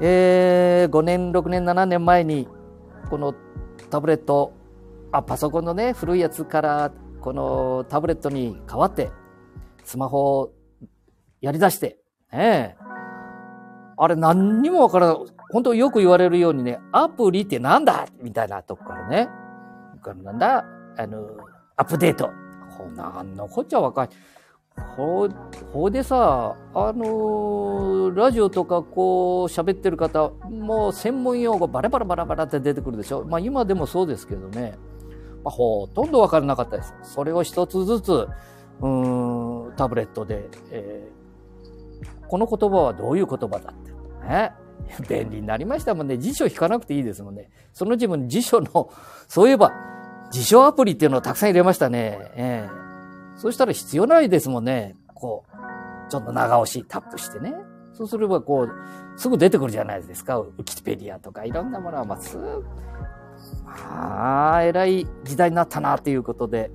[0.00, 2.46] えー、5年、6年、7年前に、
[3.10, 3.34] この
[3.90, 4.52] タブレット
[5.10, 9.10] あ、パソコンのね、古いやつからこのタブレットに変わって、
[9.84, 10.52] スマホを
[11.40, 11.98] やり出して、
[12.32, 12.76] ね
[13.96, 15.16] あれ何にもわからない。
[15.50, 18.06] 本当よく言われるようにね、アプリってなんだ？
[18.22, 19.28] みたいなとこからね。
[20.22, 20.64] なんだ？
[20.96, 21.26] あの、
[21.76, 22.30] アップデート。
[22.70, 24.16] ほなんのこっちゃわかんない
[24.96, 25.28] ほ、
[25.72, 33.24] ほでさ、あのー、ラジオとかこう喋ってる方、もう専門用語バラバラバラバラって出てくるでしょ？
[33.24, 34.78] まあ今でもそうですけどね。
[35.44, 36.94] まあ、ほとんどわからなかったです。
[37.02, 38.28] それを一つずつ、
[38.80, 43.92] うん、タブレットで、えー、この言葉はどういう言葉だって。
[44.26, 44.52] ね。
[45.08, 46.18] 便利になりましたもんね。
[46.18, 47.50] 辞書引かなくていいですもんね。
[47.72, 48.90] その自分辞書の、
[49.26, 49.72] そういえば、
[50.30, 52.18] 辞書アプリっていうのをたくさん入れましたね。
[52.34, 54.96] えー、そうしたら必要ないですもんね。
[55.14, 57.54] こう、ちょっと長押しタップしてね。
[57.92, 58.70] そうすればこう、
[59.18, 60.38] すぐ出てくるじゃないですか。
[60.38, 62.64] ウキペディアとかいろんなものは、まあ、すぐ、
[63.84, 66.70] まあ、偉い時代になったなということで、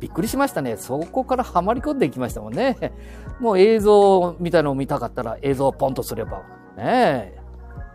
[0.00, 0.76] びっくりしましたね。
[0.76, 2.76] そこからはまり込んでいきましたもんね。
[3.40, 6.42] もう映像みたいのを見たかったら映像をポンとすれば、
[6.76, 7.38] ねえ、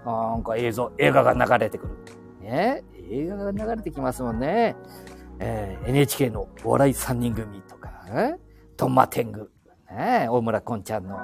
[0.06, 1.94] なんか映像、映画が流れてくる。
[2.42, 4.76] ね映画が流れてきますもんね。
[5.40, 8.38] えー、NHK のお笑い三人組とか、ね、
[8.76, 9.52] トンマテング、
[9.92, 11.18] ね、大村こんちゃんの、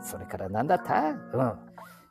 [0.00, 1.10] それから何だった？
[1.10, 1.52] うん。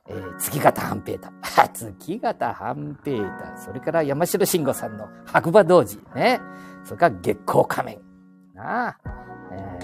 [0.10, 1.32] えー、月形半平太。
[1.74, 3.58] 月形半平太。
[3.58, 6.00] それから山城慎吾さんの白馬童子。
[6.16, 6.42] ね。
[6.84, 8.00] それから月光仮面。
[8.56, 8.98] なあ。
[9.52, 9.80] え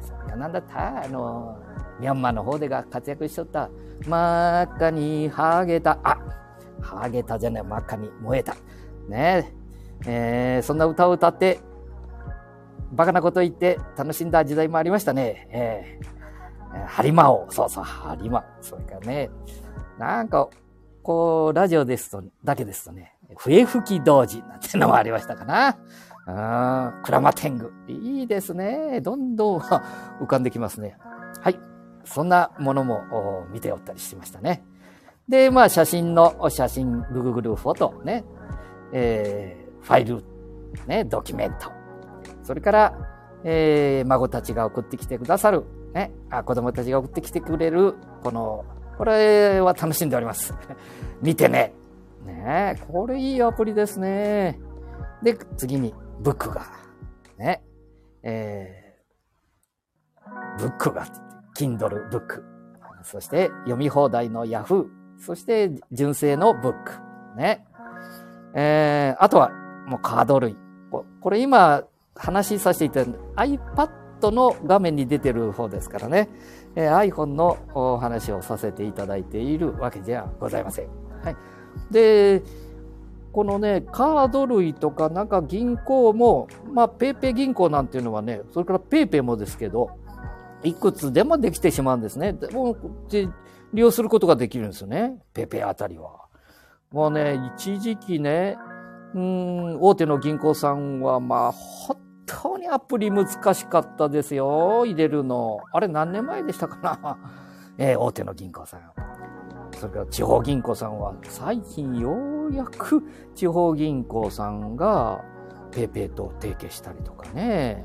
[0.00, 1.02] ー、それから何だった？
[1.04, 1.56] あの、
[1.98, 3.68] ミャンマーの方でが活躍しとった。
[4.06, 5.98] 真っ赤にハゲた。
[6.02, 6.18] あ、
[6.80, 8.54] ハゲたじゃない、真っ赤に燃えた。
[9.08, 9.54] ね
[10.06, 11.60] えー、そんな歌を歌って、
[12.92, 15.48] バカなこと言って楽しんだ時代もありましたね。
[15.52, 17.46] えー、ハリマ王。
[17.50, 18.44] そうそう、ハリマ。
[18.62, 19.30] それからね、
[20.00, 20.48] なんか、
[21.02, 25.76] こう、ラジオですと、だけですとね、笛吹き同時なんてのもありましたかな。
[26.26, 27.70] うん、クラマテング。
[27.86, 29.02] いいですね。
[29.02, 30.96] どんどん浮かんできますね。
[31.42, 31.60] はい。
[32.06, 34.64] そんなものも見ておったりしましたね。
[35.28, 38.24] で、まあ写真の写真、Google フォトね、
[38.94, 40.24] えー、ファイル、
[40.86, 41.70] ね、ドキュメント。
[42.42, 42.94] それから、
[43.44, 48.64] えー、孫たちが送ってきてくださる、ね、あ子供たちが送ってきてくれる、この、
[49.00, 50.54] これは楽しんでおります。
[51.22, 51.72] 見てね。
[52.26, 54.60] ねこれいいアプリですね。
[55.22, 56.66] で、次に、ブックが。
[57.38, 57.62] ね。
[58.22, 61.06] えー、ブックが、
[61.56, 62.44] Kindle ブック。
[63.02, 64.84] そして、読み放題の Yahoo。
[65.16, 66.92] そして、純正のブック。
[67.38, 67.64] ね。
[68.52, 69.50] えー、あとは、
[69.86, 70.58] もうカード類。
[70.90, 71.84] これ今、
[72.14, 73.10] 話させていただ
[73.44, 73.99] いた iPad
[74.30, 76.28] の画面に出てる方ですからね。
[76.76, 80.88] えー、iPhone のお話をさせていただいているわけじゃございません。
[81.24, 81.36] はい。
[81.90, 82.42] で、
[83.32, 89.90] このね、カード類とか、なんか銀行も、まあ、ペイペイ銀行なんていうのはね、それからペイペイもですけど、
[90.62, 92.32] いくつでもできてしまうんですね。
[92.32, 92.76] でも、
[93.72, 95.22] 利用することができるんですよね。
[95.32, 96.10] ペイペイあたりは。
[96.90, 98.58] もうね、一時期ね、
[99.14, 101.96] うん、大手の銀行さんは、まあ、本
[102.42, 104.84] 当にアプリ難しかったですよ。
[104.86, 105.60] 入れるの。
[105.72, 107.18] あれ何年前でしたかな。
[107.78, 108.80] えー、大手の銀行さん。
[109.72, 113.02] それから地方銀行さんは、最近ようやく
[113.34, 115.24] 地方銀行さんが
[115.70, 117.84] ペイペイと提携したりとかね。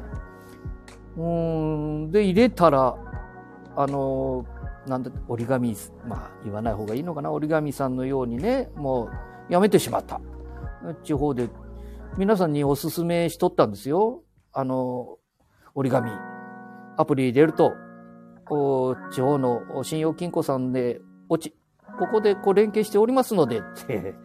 [1.18, 2.96] うん、で、入れたら、
[3.76, 4.46] あの、
[4.86, 5.76] なんだ、折り紙、
[6.06, 9.06] まあ言わない方がいいのかな、折り紙さんのようにね、も
[9.50, 10.20] うやめてしまった。
[11.04, 11.50] 地方で
[12.18, 14.25] 皆さんにお勧めしとったんですよ。
[14.56, 15.18] あの、
[15.76, 16.10] 折り紙。
[16.98, 17.74] アプリ入れると、
[19.12, 21.56] 地方の信用金庫さんで落ち、
[22.00, 24.16] ここでこう連携しておりますので、って、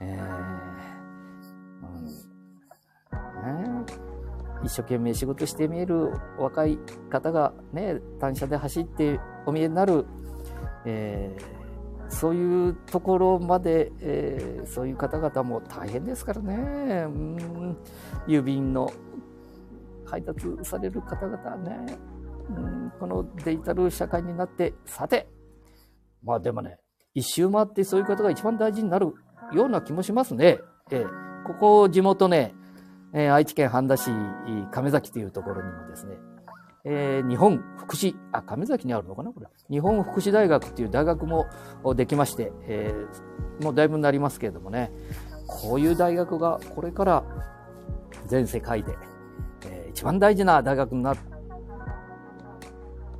[0.00, 0.42] えー
[3.42, 3.84] うんね、
[4.62, 6.78] 一生懸命仕事してみえる若い
[7.10, 10.06] 方がね、単車で走ってお見えになる、
[10.84, 16.54] えー、そういうところまで、えー、そういう方々も大変ですからね。
[17.06, 17.76] うん、
[18.28, 18.92] 郵便の
[20.12, 21.98] 配達される方々ね、
[22.50, 25.26] うん、このデジタル社会になって、さて、
[26.22, 26.76] まあでもね、
[27.14, 29.14] 一周回ってそういうことが一番大事になる
[29.54, 30.60] ような気もしますね。
[30.90, 31.06] えー、
[31.46, 32.54] ここ地元ね、
[33.14, 34.10] えー、愛知県半田市
[34.70, 36.18] 亀崎というところにもですね、
[36.84, 39.46] えー、日本福祉、あ、亀崎にあるのかなこれ。
[39.70, 41.46] 日本福祉大学っていう大学も
[41.96, 44.92] できまして、えー、もうだいぶになりますけれどもね、
[45.46, 47.24] こういう大学がこれから
[48.26, 48.96] 全世界で、
[49.94, 51.16] 一番大事な大学になっ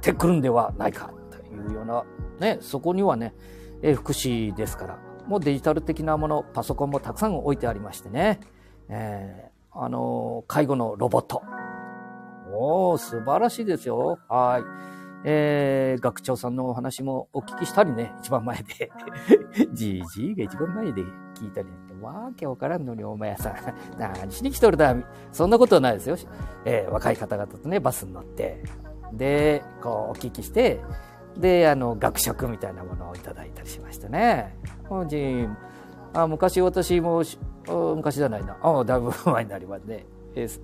[0.01, 2.05] てくるんではないかというような、
[2.41, 3.35] ね、そこにはね、
[3.83, 8.41] えー、福祉ですから、もうデジタル的なもの、パソコンもたくさん置いてありましてね、
[8.89, 11.43] えーあの、介護のロボット。
[12.53, 14.18] おー、素晴らしいですよ。
[14.29, 14.62] はい。
[15.25, 18.91] えー、学長さんのお話もお聞きしたりね、一番前で。
[19.73, 21.03] じじいが一番前で
[21.35, 21.68] 聞いたり、
[22.03, 23.55] わけわからんのにお前さん、
[23.98, 24.94] 何しに来とるだ。
[25.32, 26.16] そんなことはないですよ。
[26.64, 28.62] えー、若い方々とね、バスに乗って、
[29.12, 30.80] で、こう、お聞きして、
[31.36, 34.57] で、あの、学食みたいなものをいただいたりしましたね。
[36.14, 37.22] あ昔私も、
[37.96, 38.59] 昔じゃないな。
[38.62, 40.05] あだいぶ前になりますね。
[40.34, 40.61] えー、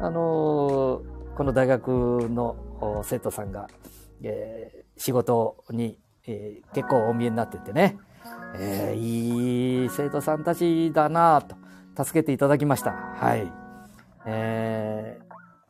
[0.00, 1.88] あのー、この大学
[2.30, 2.56] の
[3.04, 3.68] 生徒さんが、
[4.22, 7.96] えー、仕事に、えー、結構お見えになっててね、
[8.58, 11.56] えー、いい生徒さんたちだなと、
[12.04, 12.92] 助けていただきました。
[12.92, 13.50] はい。
[14.26, 15.18] え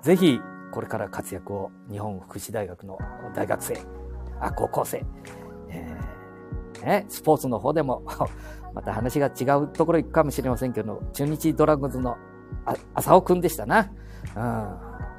[0.00, 0.40] ー、ぜひ、
[0.72, 2.98] これから活躍を日本福祉大学の
[3.34, 3.78] 大学生、
[4.40, 5.04] あ、高校生、
[5.68, 8.02] えー、ね、スポーツの方でも
[8.74, 12.16] また話が違うところ行くかもしれませんけど、中日ドラゴンズの
[12.94, 13.90] 浅尾くんでしたな。
[14.36, 14.76] うん、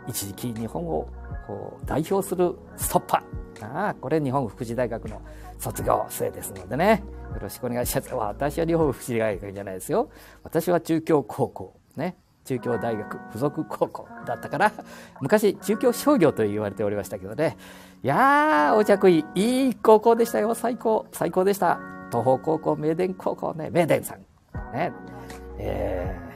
[0.08, 1.08] 一時期日本を
[1.48, 3.47] こう代表するストッパー。
[3.62, 5.22] ああ、これ日本福祉大学の
[5.60, 7.04] 卒業生ですのでね。
[7.34, 8.14] よろしくお願いします。
[8.14, 10.10] 私は日本福祉大学じゃないですよ。
[10.44, 11.76] 私は中京高校。
[11.96, 12.16] ね。
[12.46, 14.72] 中京大学附属高校だったから、
[15.20, 17.58] 昔中京商業と言われておりましたけどね。
[18.04, 19.68] いやー、お着いい。
[19.68, 20.54] いい高校でしたよ。
[20.56, 21.08] 最高。
[21.12, 21.80] 最高でした。
[22.10, 23.70] 東方高校、名電高校ね。
[23.70, 24.20] 名電さん。
[24.74, 24.94] ね。
[25.60, 26.27] えー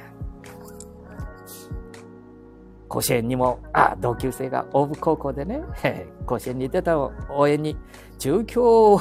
[2.92, 5.64] 甲子園にも、あ、同級生が大部高校でね、
[6.28, 7.78] 甲子園に出た応援に、
[8.20, 8.98] 中京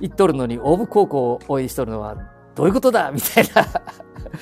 [0.00, 2.16] 行っとるのに大部高校を応援しとるのは
[2.56, 3.62] どういうことだみたいな。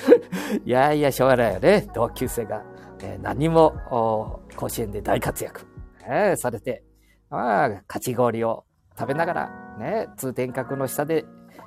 [0.65, 1.87] いやいや、しょうがないよね。
[1.93, 2.63] 同級生が、
[3.03, 3.75] えー、何も
[4.55, 5.67] 甲子園で大活躍、
[6.03, 6.83] えー、されて、
[7.29, 8.65] ああ、勝ち氷を
[8.97, 11.23] 食べながら、ね、通天閣の下で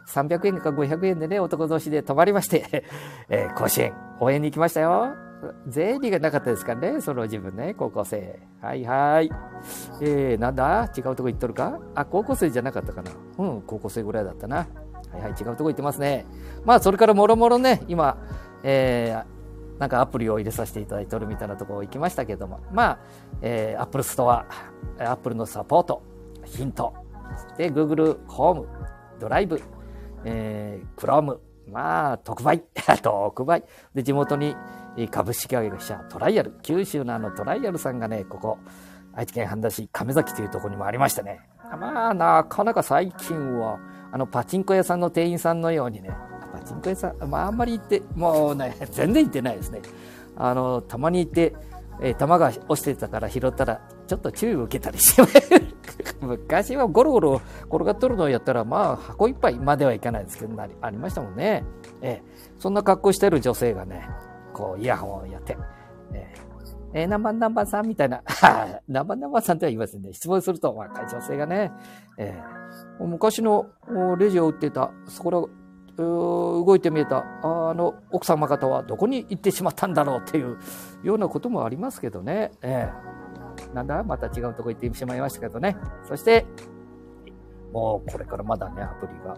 [0.09, 2.85] 300円か500円でね、男同士で泊まりまして、
[3.31, 5.30] えー、甲子園応援に行きましたよ。
[5.66, 8.41] 税理がなかったですからね、その自分ね、高校生。
[8.61, 9.30] はいはい。
[10.01, 10.91] えー、なんだ？
[10.97, 11.78] 違うとこ行っとるか？
[11.95, 14.57] あ、高校生じゃなかったかなうん、高校生ぐらいだったな。
[14.57, 16.26] はいはい、違うとこ行ってますね。
[16.64, 18.18] まあ、それからもろもろね、今、
[18.62, 22.99] えー、なんかアプリを入れさせていただいておるみたいなところ行きましたけども、まあ、
[23.43, 24.45] えー、Apple Store、
[24.99, 26.03] Apple のサポート、
[26.45, 26.95] ヒント、
[27.57, 28.68] で、Google ホーム、
[29.18, 29.61] ドライブ、
[30.24, 31.38] えー、Chrome、
[31.68, 32.62] まあ、特売、
[33.03, 33.64] 特売。
[33.95, 34.57] で、地元に
[35.11, 38.59] 株式会社トライアル、九州のあのトライアルさんがね、ここ、
[39.12, 41.41] 愛知県半田市亀崎というところにもありましてね。
[41.78, 43.78] まあ、なかなか最近は、
[44.12, 46.11] あの、パチンコ屋さんの店員さんのようにね、
[46.53, 49.82] パチンコ屋さん、まあ、あんまり行って、もうね、 全然行ってないですね。
[50.36, 51.55] あの、たまに行って、
[52.03, 55.62] えー、球が落ちてたから拾ったら、ちょっと注意を受けたりして
[56.20, 61.64] 昔はゴロゴロ転がっとるのをやったら、まあ、箱いっぱいまではいかないですけど、ありましたもんね。
[62.01, 64.09] えー、そんな格好してる女性がね、
[64.53, 65.57] こう、イヤホンをやって、
[66.12, 68.22] えー、えー、何番何番さんみたいな、
[68.88, 70.12] 何番何番さんとは言いますね。
[70.12, 71.72] 質問すると、若い女性がね、
[72.18, 73.66] えー、昔の
[74.18, 75.42] レジを売ってた、そこら、
[75.96, 80.59] 動いて見えた、あの、奥様方はどこに行ってしまったんだろうっていう
[81.03, 82.53] ようなこともありますけどね。
[82.62, 85.76] えー、なんだまた違うとこ行ってしまいましたけどね。
[86.09, 86.46] そして、
[87.72, 89.36] もうこれからまだね、アプリが。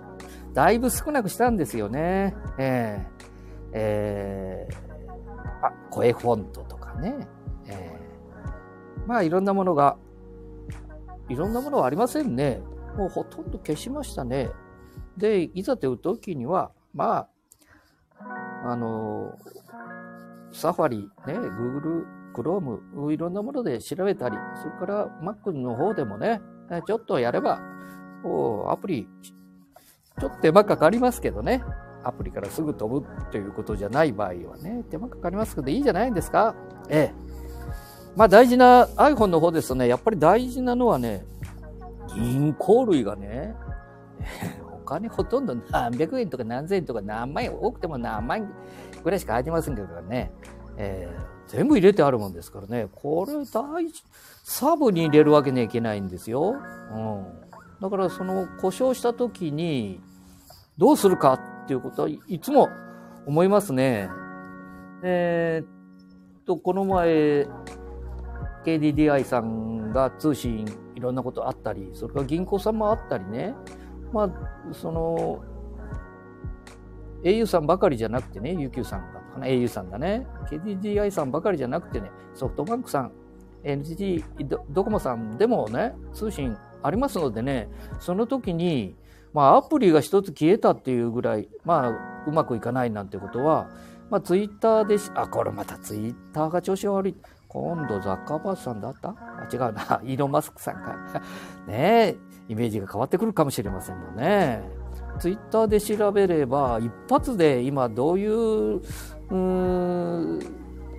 [0.55, 2.37] だいぶ少なくしたんですよね。
[2.59, 4.92] えー、えー
[5.91, 7.27] 声フォントとかね。
[7.67, 9.97] えー、まあいろんなものが、
[11.29, 12.61] いろんなものはありませんね。
[12.97, 14.51] もうほとんど消しましたね。
[15.17, 17.29] で、いざという時には、ま
[18.19, 19.33] あ、あの、
[20.53, 22.05] サファリ、ね、Google、
[22.35, 26.41] Chrome、いろんなもので調べたり、それから Mac の方でもね、
[26.87, 27.61] ちょっとやれば、
[28.69, 29.09] アプリ、
[30.21, 31.63] ちょっと手間かかりますけどね。
[32.05, 36.55] アプリからすぐ飛ぶということじゃない場合はね、手間かかりますけどいいじゃないですか？
[36.89, 37.15] ええ。
[38.17, 41.25] まあ大事な iPhone の方ですとね、やっぱり大事なのはね、
[42.15, 43.55] 銀行類がね、
[44.71, 48.49] お金ほとんど何百円とか何千円とか何万円、多くても何万円
[49.03, 50.31] ぐらいしか入ってませんけどね、
[50.77, 54.03] えー、全部入れてあるもんですからね、これ大事、
[54.45, 56.57] サブに入れるわけにはいけないんですよ。
[56.95, 57.25] うん。
[57.81, 60.01] だからその故障した時に
[60.79, 62.69] どうするかっていうことはいつも
[63.27, 64.11] 思いますね。
[65.03, 67.47] えー、っと、この前、
[68.65, 73.55] KDDI さんが通信いろんなことあったり、それから銀行さんもあったりね。
[74.13, 75.43] まあ、その、
[77.23, 83.13] au さんばかりじゃなくてね、UQ さんだとかね、au さんだね、KDDI さんばかりじゃなくてね、ソフトバンクさん、
[83.65, 84.25] NTT
[84.71, 87.69] ドコモさんでもね、通信ありますのでね、
[88.01, 88.97] その時に、
[89.33, 91.91] まあ、アプリが一つ消えたっていうぐらい、まあ、
[92.27, 93.69] うまくいかないなんてことは、
[94.11, 97.17] まあ、ツイッターでし、あ、これまたツイッターが調子悪い。
[97.49, 99.11] 今度ザッカーバースさんだった？
[99.11, 100.01] あ、違うな。
[100.05, 100.97] イーロン・マスクさんか。
[101.67, 102.17] ねえ、
[102.49, 104.63] イメージが変わってくるかもしれませんもんね。
[105.19, 108.81] ツイッターで調べれば、一発で今どういう、う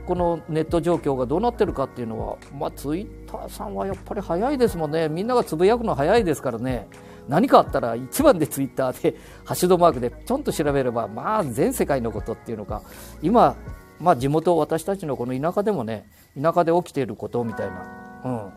[0.05, 5.07] このネット状況がどうなってるかっていうのは、まあ、ツイッターさんはやっぱり早いですもんね。
[5.09, 6.87] みんながつぶやくの早いですからね。
[7.27, 12.81] 何かあったら一番でツイッターでハッシュドマークでちょんと調べれば、まあ全世界のことっていうのか、
[13.21, 13.55] 今、
[13.99, 16.09] まあ地元、私たちのこの田舎でもね、
[16.39, 18.21] 田舎で起きていることみたいな。
[18.25, 18.53] うん。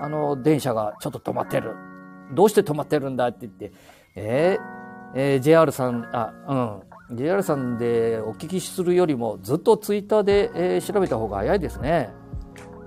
[0.00, 1.74] あの、電車がちょっと止まってる。
[2.32, 3.72] どうして止まってるんだって言って、
[4.16, 7.16] えー、えー、JR さん、あ、うん。
[7.16, 12.10] JR さんでお聞きするよりもずっとツイッターで、えー、調べた方が早いですね。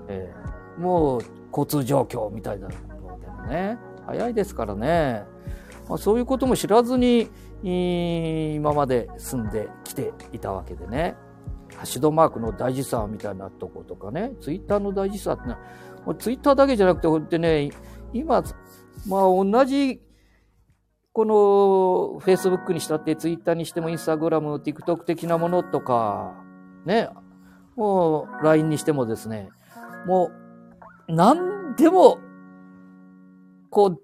[0.08, 3.78] えー、もう交通状況みたいなのでもね。
[4.08, 5.24] 早いですからね。
[5.88, 7.28] まあ、そういうことも知らずに、
[7.62, 11.16] 今まで住んできていたわけでね。
[11.76, 15.56] ハッシュドマークの大事さみたいなとことかね、ツイッターの大事さっての
[16.06, 17.70] は、ツイッターだけじゃなくて、こうやってね、
[18.14, 18.42] 今、
[19.06, 20.00] まあ同じ、
[21.12, 26.34] この Facebook にしたって、ツイッターにしても、インスタグラム、TikTok 的なものとか、
[26.86, 27.10] ね、
[27.76, 29.50] もう LINE にしてもですね、
[30.06, 30.30] も
[31.08, 32.18] う何でも
[33.70, 34.00] こう、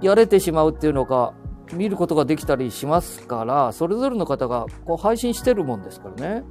[0.00, 1.34] やれてしまうっていうのが、
[1.72, 6.44] 見ることができたりしますから、それぞれの方がこう配信してるもんですからね。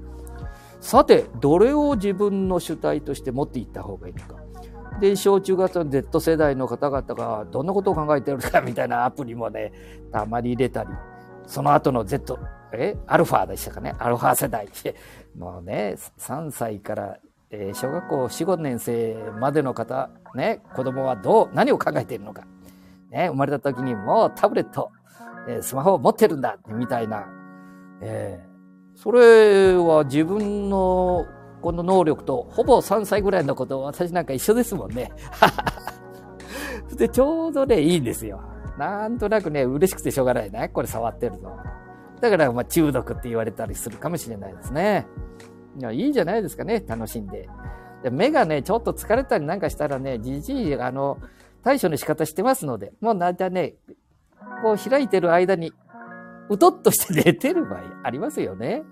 [0.80, 4.36] さて、どれを自分の主体として持っていった方がいいのか。
[5.02, 9.74] で、小中学生の Z 世代の方々がどんなことを考えてるかみたいなアプリもね、
[10.12, 10.90] たまに入れたり、
[11.46, 12.40] その後の Z、
[12.72, 12.96] え？
[13.08, 13.96] アルファでしたかね？
[14.00, 14.70] アルファ世代。
[15.38, 17.18] もうね、3歳から
[17.52, 22.44] えー、小学校4、5年生までの方、ね、子供はどう、何を考えているのか。
[23.10, 24.92] ね、生まれた時にもうタブレット、
[25.48, 27.28] えー、スマホを持ってるんだ、みたいな。
[28.02, 31.26] えー、それは自分の
[31.62, 35.12] この能力とほぼ3歳ぐらいのこと私なんか一緒ですもんね。
[36.96, 38.42] で、ちょうどね、いいんですよ。
[38.78, 40.70] なんとなくね、嬉しくてしょうがないね。
[40.70, 41.58] これ触ってるの。
[42.22, 45.08] だから、まあ、中毒って言われたりするかもしれないですね。
[45.92, 47.50] い、いじゃないですかね、楽しんで。
[48.04, 51.18] で目がね、ちょっと疲れたりなんかしたらね、じじい、あの、
[51.64, 53.76] 対処の仕方してますので、もうなんだね、
[54.64, 55.74] こう開いてる間に、
[56.50, 58.84] うとっとして寝てる場合ありますよね。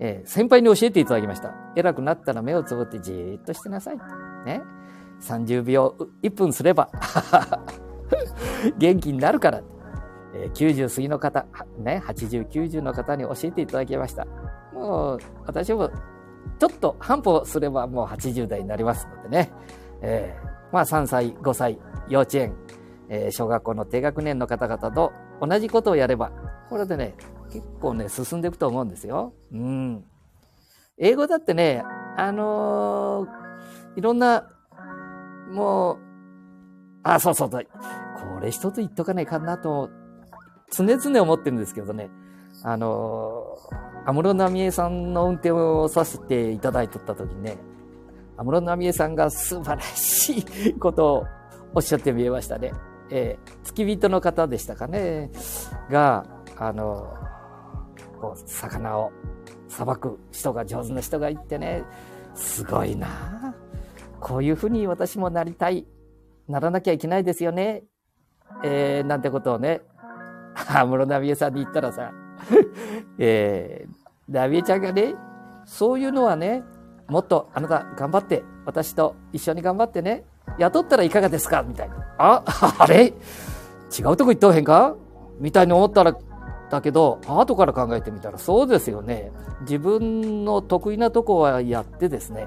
[0.00, 1.54] えー、先輩に教えていただきました。
[1.76, 3.96] 偉くなったら目をつぶってじーっとしてなさい。
[4.44, 4.62] ね。
[5.20, 6.90] 30秒、1分すれば
[8.78, 9.62] 元気になるから。
[10.36, 11.46] えー、90過ぎの方、
[11.78, 14.26] ね、80、90の方に教えていただきました。
[14.72, 15.90] もう、私も
[16.58, 19.52] ちょっと半歩すればもう80代になりますのでね。
[20.02, 21.78] えー、まあ3歳、5歳、
[22.08, 22.54] 幼稚園、
[23.08, 26.32] えー、小学校の低学年の方々と同じことをやれば、
[26.68, 27.14] これでね、
[27.50, 29.34] 結構ね、進んでいくと思うんですよ。
[29.52, 30.04] うん。
[30.98, 31.82] 英語だってね、
[32.16, 34.50] あのー、いろんな、
[35.50, 35.98] もう、
[37.02, 37.58] あ、そうそう、こ
[38.40, 39.90] れ一つ言っとかないかなと、
[40.72, 42.10] 常々思ってるんですけどね、
[42.62, 47.56] あのー安室奈美恵さんの運転をさせていただいとった時にね、
[48.36, 51.26] 安室奈美恵さんが素晴らしいことを
[51.74, 52.72] おっしゃって見えましたね。
[53.10, 55.30] えー、付き人の方でしたかね、
[55.90, 56.24] が、
[56.56, 57.14] あの、
[58.20, 59.12] こう、魚を
[59.68, 61.82] さばく人が上手な人がいてね、
[62.34, 63.54] すごいな
[64.20, 65.86] こういうふうに私もなりたい、
[66.48, 67.84] ならなきゃいけないですよね。
[68.62, 69.82] えー、なんてことをね、
[70.54, 72.12] 安室奈美恵さんに言ったらさ、
[73.18, 75.14] えー、で、アビエちゃんがね、
[75.64, 76.62] そういうのはね、
[77.08, 80.24] もっとあなた頑張って、私と一緒に頑張ってね、
[80.58, 81.62] 雇ったらいかがですか？
[81.62, 81.96] みたいな。
[82.18, 82.42] あ、
[82.78, 83.12] あれ？
[83.96, 84.94] 違うとこ行ったへんか？
[85.40, 86.16] みたいに思ったら、
[86.70, 89.32] だけど、後から考えてみたらそうですよね。
[89.62, 92.46] 自分の得意なとこはやってですね、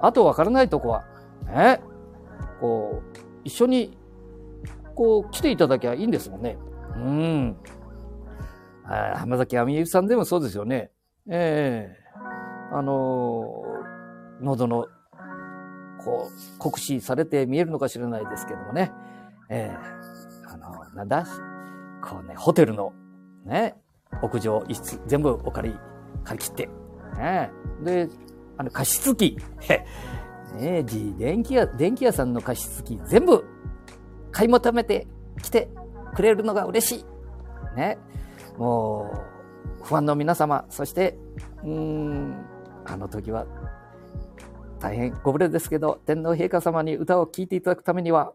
[0.00, 1.04] あとわからないとこは、
[1.46, 1.80] ね、
[2.60, 3.96] こう、一緒に、
[4.94, 6.58] こう、来ていただきゃいいんですもんね。
[6.96, 7.56] うん。
[8.86, 10.90] 浜崎あみゆさんでもそうですよね。
[11.28, 14.86] ええー、あのー、喉の、
[16.04, 18.92] こう、酷使されて見えるのかしれないですけどもね。
[19.48, 21.24] ええー、あのなんだ
[22.02, 22.92] こうね、ホテルの、
[23.44, 23.74] ね、
[24.22, 25.78] 屋上一室、全部お借り、
[26.24, 26.68] 借り切って、
[27.18, 27.50] ね、
[27.82, 28.08] で、
[28.56, 29.38] あの、加湿器、
[30.54, 30.84] ね、
[31.18, 33.44] 電気屋、電気屋さんの加湿器、全部、
[34.30, 35.06] 買い求めて
[35.42, 35.68] 来て
[36.14, 37.04] くれるのが嬉しい。
[37.76, 37.98] ね。
[38.58, 39.10] も
[39.80, 41.16] う、不安の皆様、そして、
[41.64, 42.44] うん、
[42.84, 43.46] あの時は、
[44.78, 48.32] 大変ご無礼ですけど、天皇陛下様に歌を聴いていただくためには、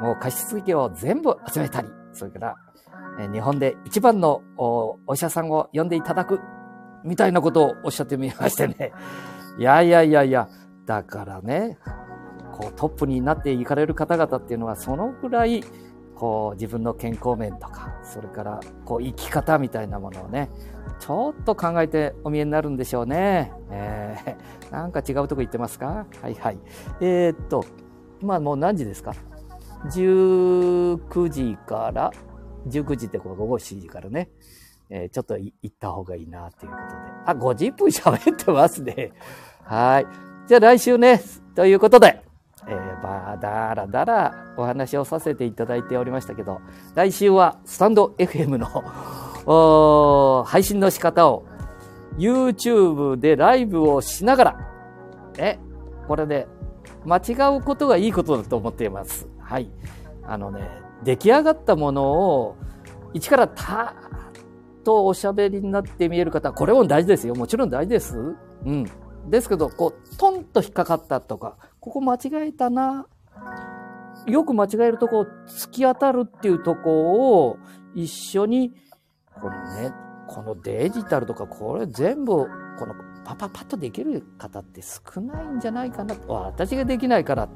[0.00, 2.56] もう加湿器を全部集めたり、それから、
[3.20, 6.40] え日本で一番のお医者さんを呼んでいただく、
[7.04, 8.92] みたいなことをおっしゃってみましてね。
[9.58, 10.48] いやいやいやいや、
[10.86, 11.78] だからね、
[12.52, 15.62] こうトップになっていかれる方々っていうのはそのぐらい
[16.18, 20.50] こう自分の健康面とかそれからこう生き方みたいなものをね
[20.98, 23.52] ちょっと考えてお見えになるんでしょうね。
[23.70, 26.06] えー、 なんか違うとこ行ってますか？
[26.20, 26.58] はいはい。
[27.00, 27.64] えー、っと、
[28.20, 29.12] 今もう何時ですか
[29.86, 32.10] ?19 時から、
[32.66, 34.28] 19時ってこう午後7時からね、
[34.90, 37.00] えー、ちょっと行った方がいいなということで。
[37.26, 39.12] あ、50分喋ってますね。
[39.62, 40.06] はい。
[40.48, 41.20] じゃあ来週ね、
[41.54, 42.24] ということで、
[42.68, 46.60] えー、ばだらだらお話をさせていただいておりましたけど、
[46.94, 51.46] 来週はスタンド FM の配信の仕方を
[52.18, 54.70] YouTube でライブをしながら、
[55.38, 55.58] え、
[56.06, 56.46] これで
[57.04, 59.26] 間違うことがいいことだと思っています。
[59.38, 59.70] はい。
[60.24, 60.68] あのね、
[61.04, 62.56] 出来上がったものを
[63.14, 63.94] 一からた
[64.84, 67.34] とおしゃべりになって見える方、これも大事ですよ。
[67.34, 68.18] もちろん大事です。
[68.64, 68.86] うん。
[69.28, 73.06] ですけど、こう、トンと引っかかったとか、ここ間違えたな。
[74.26, 77.58] よく間違えるとこ、突き当たるっていうとこを
[77.94, 78.72] 一緒に、
[79.40, 79.92] このね、
[80.26, 82.46] このデジタルとか、これ全部、
[82.78, 86.14] このパパパッとできる方って少ないんじゃないかな。
[86.28, 87.48] 私ができないから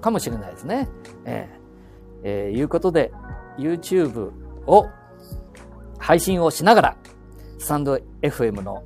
[0.00, 0.88] かもしれないですね。
[1.24, 3.12] えー、えー、いうことで、
[3.58, 4.32] YouTube
[4.66, 4.86] を
[5.98, 6.96] 配信をしながら、
[7.58, 8.82] スタンド FM の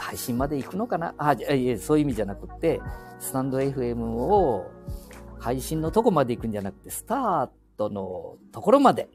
[0.00, 1.14] 配信まで行くのかな？
[1.18, 2.80] あ、いえ、そういう意味じゃなくて、
[3.18, 4.70] スタンド FM を
[5.38, 9.08] 配信のとこまで行くんじゃなくて、スタートのところまで、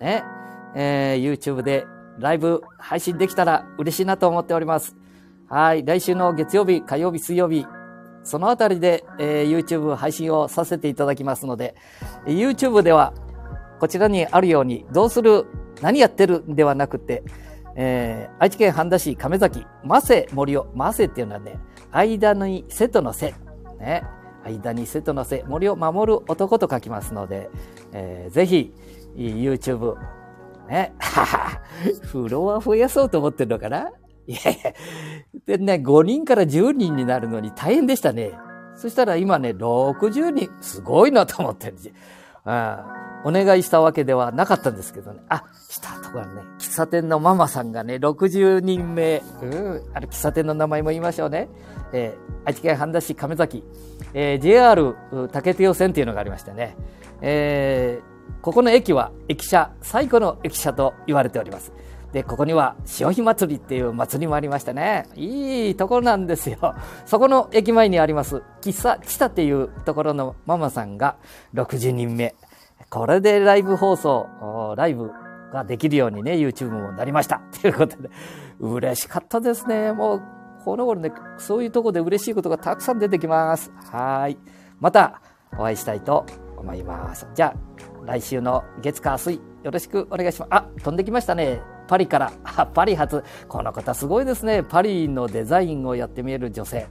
[0.00, 0.24] ね、
[0.74, 1.86] えー、YouTube で
[2.18, 4.96] ライブ配信できたら嬉しいなと思っております。
[5.48, 5.84] はい。
[5.84, 7.66] 来週の月曜日、火曜日、水曜日、
[8.22, 11.74] そのあたりで、えー、YouTube 配信をさせていただきますので、
[12.26, 13.14] YouTube では
[13.78, 15.46] こちらにあるように、どうする、
[15.80, 16.40] 何やってる？
[16.40, 17.24] んではなくて、
[17.76, 21.58] えー、愛知県半田市亀崎、マセ森尾、マセっていうのはね、
[21.92, 23.34] 間に瀬戸の瀬、
[23.78, 24.04] ね、
[24.44, 27.50] 間に瀬戸の瀬、森を守る男と書きますので、
[27.92, 28.72] えー、ぜひ、
[29.16, 29.96] YouTube、
[30.68, 30.92] ね、
[32.02, 33.90] フロア増やそうと思ってるのかな？
[34.26, 34.72] いやいや、
[35.46, 38.32] でね、5人から10人になるのに大変でしたね。
[38.76, 41.92] そしたら今ね、60人、すごいなと思ってるんです
[43.24, 45.20] お願いしたわけではなかったんですけどね。
[45.28, 51.48] あ、したところね、喫茶店のママさんがね、60人目、うん、ある喫茶店の名前も言いましょうね。
[51.92, 53.64] えー、愛知県半田市亀崎、
[54.14, 54.96] えー、JR
[55.32, 56.76] 竹手予線っていうのがありましてね。
[57.20, 61.72] えー、ここの駅は駅舎、最古の駅舎と言われております。
[62.12, 65.06] で、ここには潮干祭りっていう祭りもありましてね。
[65.14, 66.74] いいところなんですよ。
[67.06, 71.16] そこの駅前にあります、喫茶チタっていうところのママさんが
[71.54, 72.34] 60人目。
[72.90, 75.12] これでライブ放送、ライブ
[75.52, 77.40] ができるようにね、YouTube もなりました。
[77.62, 78.10] ということで、
[78.58, 79.92] 嬉しかったですね。
[79.92, 80.22] もう、
[80.64, 83.72] この頃ね、そういうとこで嬉しいことがたくさん出てきます。
[83.92, 84.36] はい。
[84.80, 85.20] また、
[85.56, 86.26] お会いしたいと
[86.56, 87.28] 思います。
[87.32, 90.48] じゃあ、来週の月火水、よろしくお願いします。
[90.50, 91.62] あ、飛んできましたね。
[91.86, 92.32] パリから。
[92.74, 93.22] パリ発。
[93.48, 94.64] この方すごいですね。
[94.64, 96.88] パリのデザインをやってみえる女性。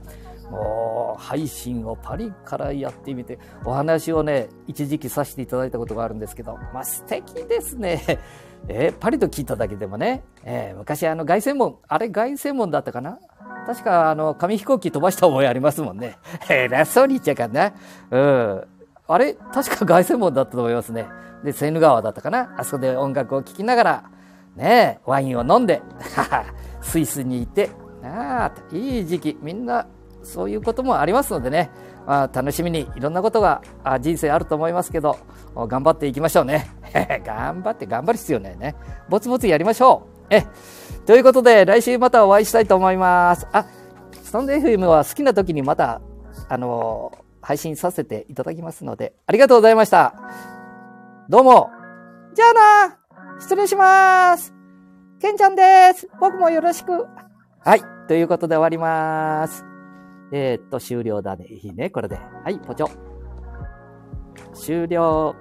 [0.49, 8.01] もう配信をパリからやってみて、お話をね、一時期させていただいたことがあるんですけど、まあ素敵ですね。
[8.67, 13.19] えー、パリと聞いただけでもね、えー、昔あの凱旋門、あれ凱旋門だったかな？
[13.65, 16.17] 確かあの紙飛行機飛ばした覚えありますもんね。
[16.49, 17.73] 偉そうに言っちゃうかな。
[18.11, 18.63] うん。
[19.07, 21.07] あれ確か凱旋門だったと思いますね。
[21.43, 22.53] で、セーヌ川だったかな？
[22.57, 24.03] あそこで音楽を聴きながら、
[24.55, 25.81] ねワインを飲んで、
[26.81, 27.69] スイスにいて、
[28.03, 29.87] ああ、いい時期、みんな
[30.23, 31.69] そういうこともありますのでね、
[32.05, 33.61] まあ、楽しみにいろんなことが
[34.01, 35.17] 人生あると思いますけど、
[35.55, 36.69] 頑張っていきましょうね。
[37.25, 38.75] 頑張って頑張る必要ないね。
[39.09, 40.33] ぼつぼつやりましょう。
[40.33, 40.45] え、
[41.05, 43.47] ということで、来週またお会いしたいと思います。
[43.51, 43.65] あ、
[44.23, 46.01] スタンド FM は好きな時にまた、
[46.47, 50.13] あのー、配信させていただきますので、ありがとうございました。
[51.29, 51.69] どうも。
[52.33, 52.53] じゃあ
[52.87, 52.97] な
[53.39, 54.53] 失礼します。
[55.19, 56.07] ケンちゃんです。
[56.19, 57.07] 僕もよろしく。
[57.59, 57.81] はい。
[58.07, 59.68] ということで終わります。
[60.31, 61.45] えー、っと、終了だね。
[61.47, 62.15] いいね、これで。
[62.15, 62.89] はい、ポチョ。
[64.53, 65.35] 終了。